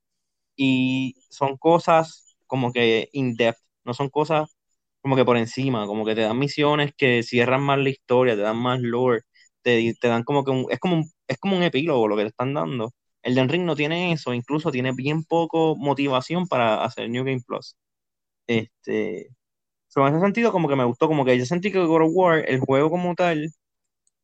y 0.56 1.16
son 1.30 1.56
cosas 1.56 2.36
como 2.46 2.72
que 2.72 3.08
in-depth, 3.12 3.58
no 3.84 3.94
son 3.94 4.10
cosas 4.10 4.56
como 5.02 5.16
que 5.16 5.24
por 5.24 5.36
encima, 5.38 5.86
como 5.86 6.04
que 6.04 6.14
te 6.14 6.22
dan 6.22 6.38
misiones 6.38 6.92
que 6.96 7.22
cierran 7.22 7.62
más 7.62 7.78
la 7.78 7.90
historia, 7.90 8.36
te 8.36 8.42
dan 8.42 8.58
más 8.58 8.80
lore, 8.80 9.22
te, 9.62 9.94
te 10.00 10.08
dan 10.08 10.24
como 10.24 10.44
que 10.44 10.50
un, 10.52 10.66
es 10.70 10.78
como 10.80 10.96
un, 10.96 11.10
es 11.28 11.38
como 11.38 11.56
un 11.56 11.62
epílogo 11.64 12.08
lo 12.08 12.16
que 12.16 12.22
te 12.24 12.28
están 12.30 12.54
dando. 12.54 12.92
Elden 13.22 13.48
Ring 13.48 13.64
no 13.64 13.76
tiene 13.76 14.12
eso, 14.12 14.34
incluso 14.34 14.70
tiene 14.72 14.92
bien 14.92 15.24
poco 15.24 15.76
motivación 15.76 16.46
para 16.48 16.84
hacer 16.84 17.10
New 17.10 17.24
Game 17.24 17.42
Plus. 17.46 17.76
Este, 18.46 19.28
so, 19.90 20.09
en 20.09 20.14
ese 20.16 20.24
sentido 20.26 20.53
como 20.53 20.68
que 20.70 20.76
me 20.76 20.85
gustó, 20.87 21.09
como 21.09 21.26
que 21.26 21.38
yo 21.38 21.46
sentí 21.46 21.72
que 21.72 21.81
God 21.85 22.05
of 22.05 22.12
War, 22.14 22.44
el 22.48 22.61
juego 22.61 22.90
como 22.90 23.14
tal, 23.16 23.53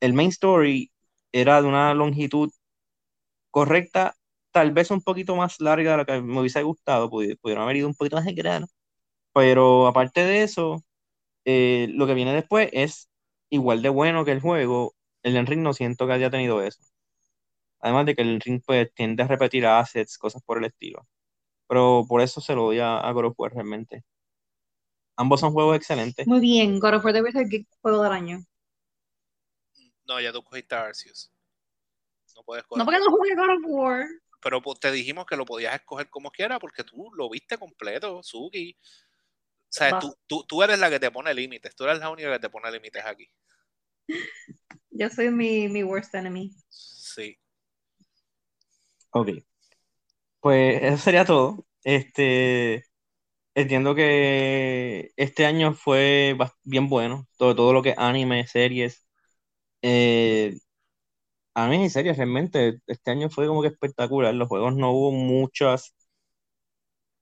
el 0.01 0.15
main 0.15 0.31
story 0.31 0.93
era 1.33 1.63
de 1.63 1.69
una 1.69 1.95
longitud 1.95 2.51
correcta, 3.51 4.15
tal 4.53 4.73
vez 4.73 4.91
un 4.91 5.03
poquito 5.03 5.37
más 5.37 5.61
larga 5.61 5.93
de 5.93 5.97
la 5.99 6.05
que 6.05 6.21
me 6.23 6.41
hubiese 6.41 6.63
gustado, 6.63 7.11
pudi- 7.11 7.39
pudieron 7.41 7.65
haber 7.65 7.77
ido 7.77 7.89
un 7.89 7.95
poquito 7.95 8.17
más 8.17 8.25
de 8.25 8.35
grano, 8.35 8.67
pero 9.35 9.87
aparte 9.89 10.23
de 10.25 10.45
eso, 10.45 10.85
eh, 11.47 11.89
lo 11.93 12.07
que 12.09 12.15
viene 12.15 12.35
después 12.35 12.71
es 12.73 13.11
igual 13.51 13.83
de 13.83 13.91
bueno 13.91 14.25
que 14.27 14.33
el 14.33 14.41
juego, 14.43 14.95
el 15.25 15.47
Ring 15.47 15.63
no 15.63 15.75
siento 15.75 16.07
que 16.09 16.15
haya 16.15 16.31
tenido 16.31 16.63
eso. 16.63 16.81
Además 17.81 18.07
de 18.07 18.15
que 18.15 18.23
el 18.23 18.41
Ring 18.41 18.61
pues 18.67 18.93
tiende 18.95 19.23
a 19.23 19.27
repetir 19.29 19.67
assets, 19.67 20.19
cosas 20.19 20.43
por 20.43 20.59
el 20.59 20.65
estilo. 20.67 21.07
Pero 21.69 22.05
por 22.09 22.21
eso 22.23 22.41
se 22.41 22.55
lo 22.55 22.65
doy 22.65 22.81
a, 22.81 22.99
a 23.01 23.13
God 23.13 23.35
War 23.39 23.53
realmente. 23.55 24.05
Ambos 25.17 25.41
son 25.41 25.53
juegos 25.53 25.77
excelentes. 25.77 26.27
Muy 26.27 26.41
bien, 26.41 26.79
God 26.79 26.95
of 26.95 27.05
War 27.05 27.15
debe 27.15 27.33
ser 27.33 27.47
el 27.51 27.67
juego 27.81 28.03
del 28.03 28.13
año. 28.13 28.45
No, 30.07 30.21
ya 30.21 30.33
tú 30.33 30.43
cogiste 30.43 30.75
a 30.75 30.85
Arceus. 30.85 31.33
No 32.35 32.43
puedes 32.43 32.65
coger. 32.65 32.79
No 32.79 32.85
porque 32.85 33.01
no 33.01 33.11
jugué 33.11 33.35
God 33.35 33.51
of 33.51 33.63
War. 33.65 34.07
Pero 34.43 34.63
pues, 34.63 34.79
te 34.79 34.93
dijimos 34.93 35.27
que 35.27 35.37
lo 35.37 35.45
podías 35.45 35.75
escoger 35.75 36.09
como 36.11 36.31
quiera 36.31 36.59
porque 36.59 36.85
tú 36.85 37.11
lo 37.15 37.31
viste 37.31 37.59
completo, 37.59 38.23
Suki. 38.23 38.77
O 38.79 39.69
sea, 39.69 39.99
tú, 39.99 40.15
tú, 40.27 40.45
tú 40.47 40.63
eres 40.63 40.79
la 40.79 40.91
que 40.91 41.01
te 41.01 41.11
pone 41.11 41.35
límites. 41.35 41.75
Tú 41.75 41.85
eres 41.85 41.99
la 41.99 42.11
única 42.11 42.31
que 42.33 42.39
te 42.39 42.51
pone 42.51 42.71
límites 42.71 43.05
aquí. 43.05 43.29
Yo 44.91 45.11
soy 45.11 45.31
mi, 45.31 45.69
mi 45.69 45.83
worst 45.83 46.15
enemy. 46.15 46.55
Sí. 46.69 47.37
Ok. 49.11 49.31
Pues 50.41 50.83
eso 50.83 50.99
sería 50.99 51.25
todo. 51.25 51.67
Este, 51.83 52.85
entiendo 53.57 53.95
que 53.95 55.11
este 55.17 55.47
año 55.47 55.75
fue 55.75 56.37
bien 56.63 56.89
bueno. 56.89 57.27
Todo, 57.37 57.57
todo 57.57 57.73
lo 57.73 57.83
que 57.83 57.95
anime, 57.97 58.47
series. 58.47 59.05
Eh, 59.83 60.59
anime 61.55 61.87
y 61.87 61.91
series 61.91 62.17
realmente. 62.19 62.79
Este 62.87 63.11
año 63.11 63.31
fue 63.31 63.47
como 63.49 63.63
que 63.63 63.69
espectacular. 63.69 64.35
Los 64.35 64.49
juegos 64.49 64.77
no 64.77 64.93
hubo 64.93 65.11
muchas 65.13 65.95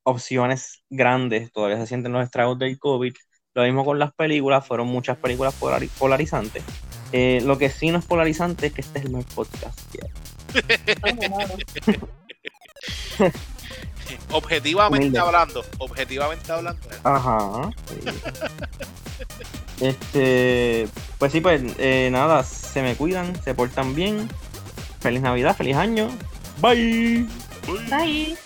opciones 0.02 0.84
grandes. 0.90 1.52
Todavía 1.52 1.78
se 1.78 1.86
sienten 1.86 2.12
los 2.12 2.24
estragos 2.24 2.58
del 2.58 2.78
COVID. 2.78 3.14
Lo 3.54 3.62
mismo 3.62 3.84
con 3.84 3.98
las 3.98 4.12
películas. 4.14 4.66
Fueron 4.66 4.88
muchas 4.88 5.16
películas 5.18 5.58
polari- 5.60 5.90
polarizantes. 5.98 6.64
Eh, 7.12 7.40
lo 7.44 7.56
que 7.58 7.70
sí 7.70 7.90
no 7.90 7.98
es 7.98 8.04
polarizante 8.04 8.66
es 8.66 8.72
que 8.72 8.80
este 8.80 8.98
es 8.98 9.04
el 9.04 9.12
mejor 9.12 9.34
podcast. 9.34 9.78
hay. 9.94 10.10
Objetivamente 14.30 15.06
Humilde. 15.06 15.18
hablando, 15.18 15.64
objetivamente 15.78 16.52
hablando. 16.52 16.80
Ajá. 17.04 17.70
sí. 17.88 18.10
Este, 19.80 20.88
pues 21.18 21.32
sí, 21.32 21.40
pues 21.40 21.62
eh, 21.78 22.08
nada, 22.12 22.42
se 22.44 22.82
me 22.82 22.94
cuidan, 22.96 23.40
se 23.42 23.54
portan 23.54 23.94
bien. 23.94 24.28
Feliz 25.00 25.20
Navidad, 25.22 25.56
feliz 25.56 25.76
año. 25.76 26.08
Bye. 26.60 27.26
Bye. 27.90 28.36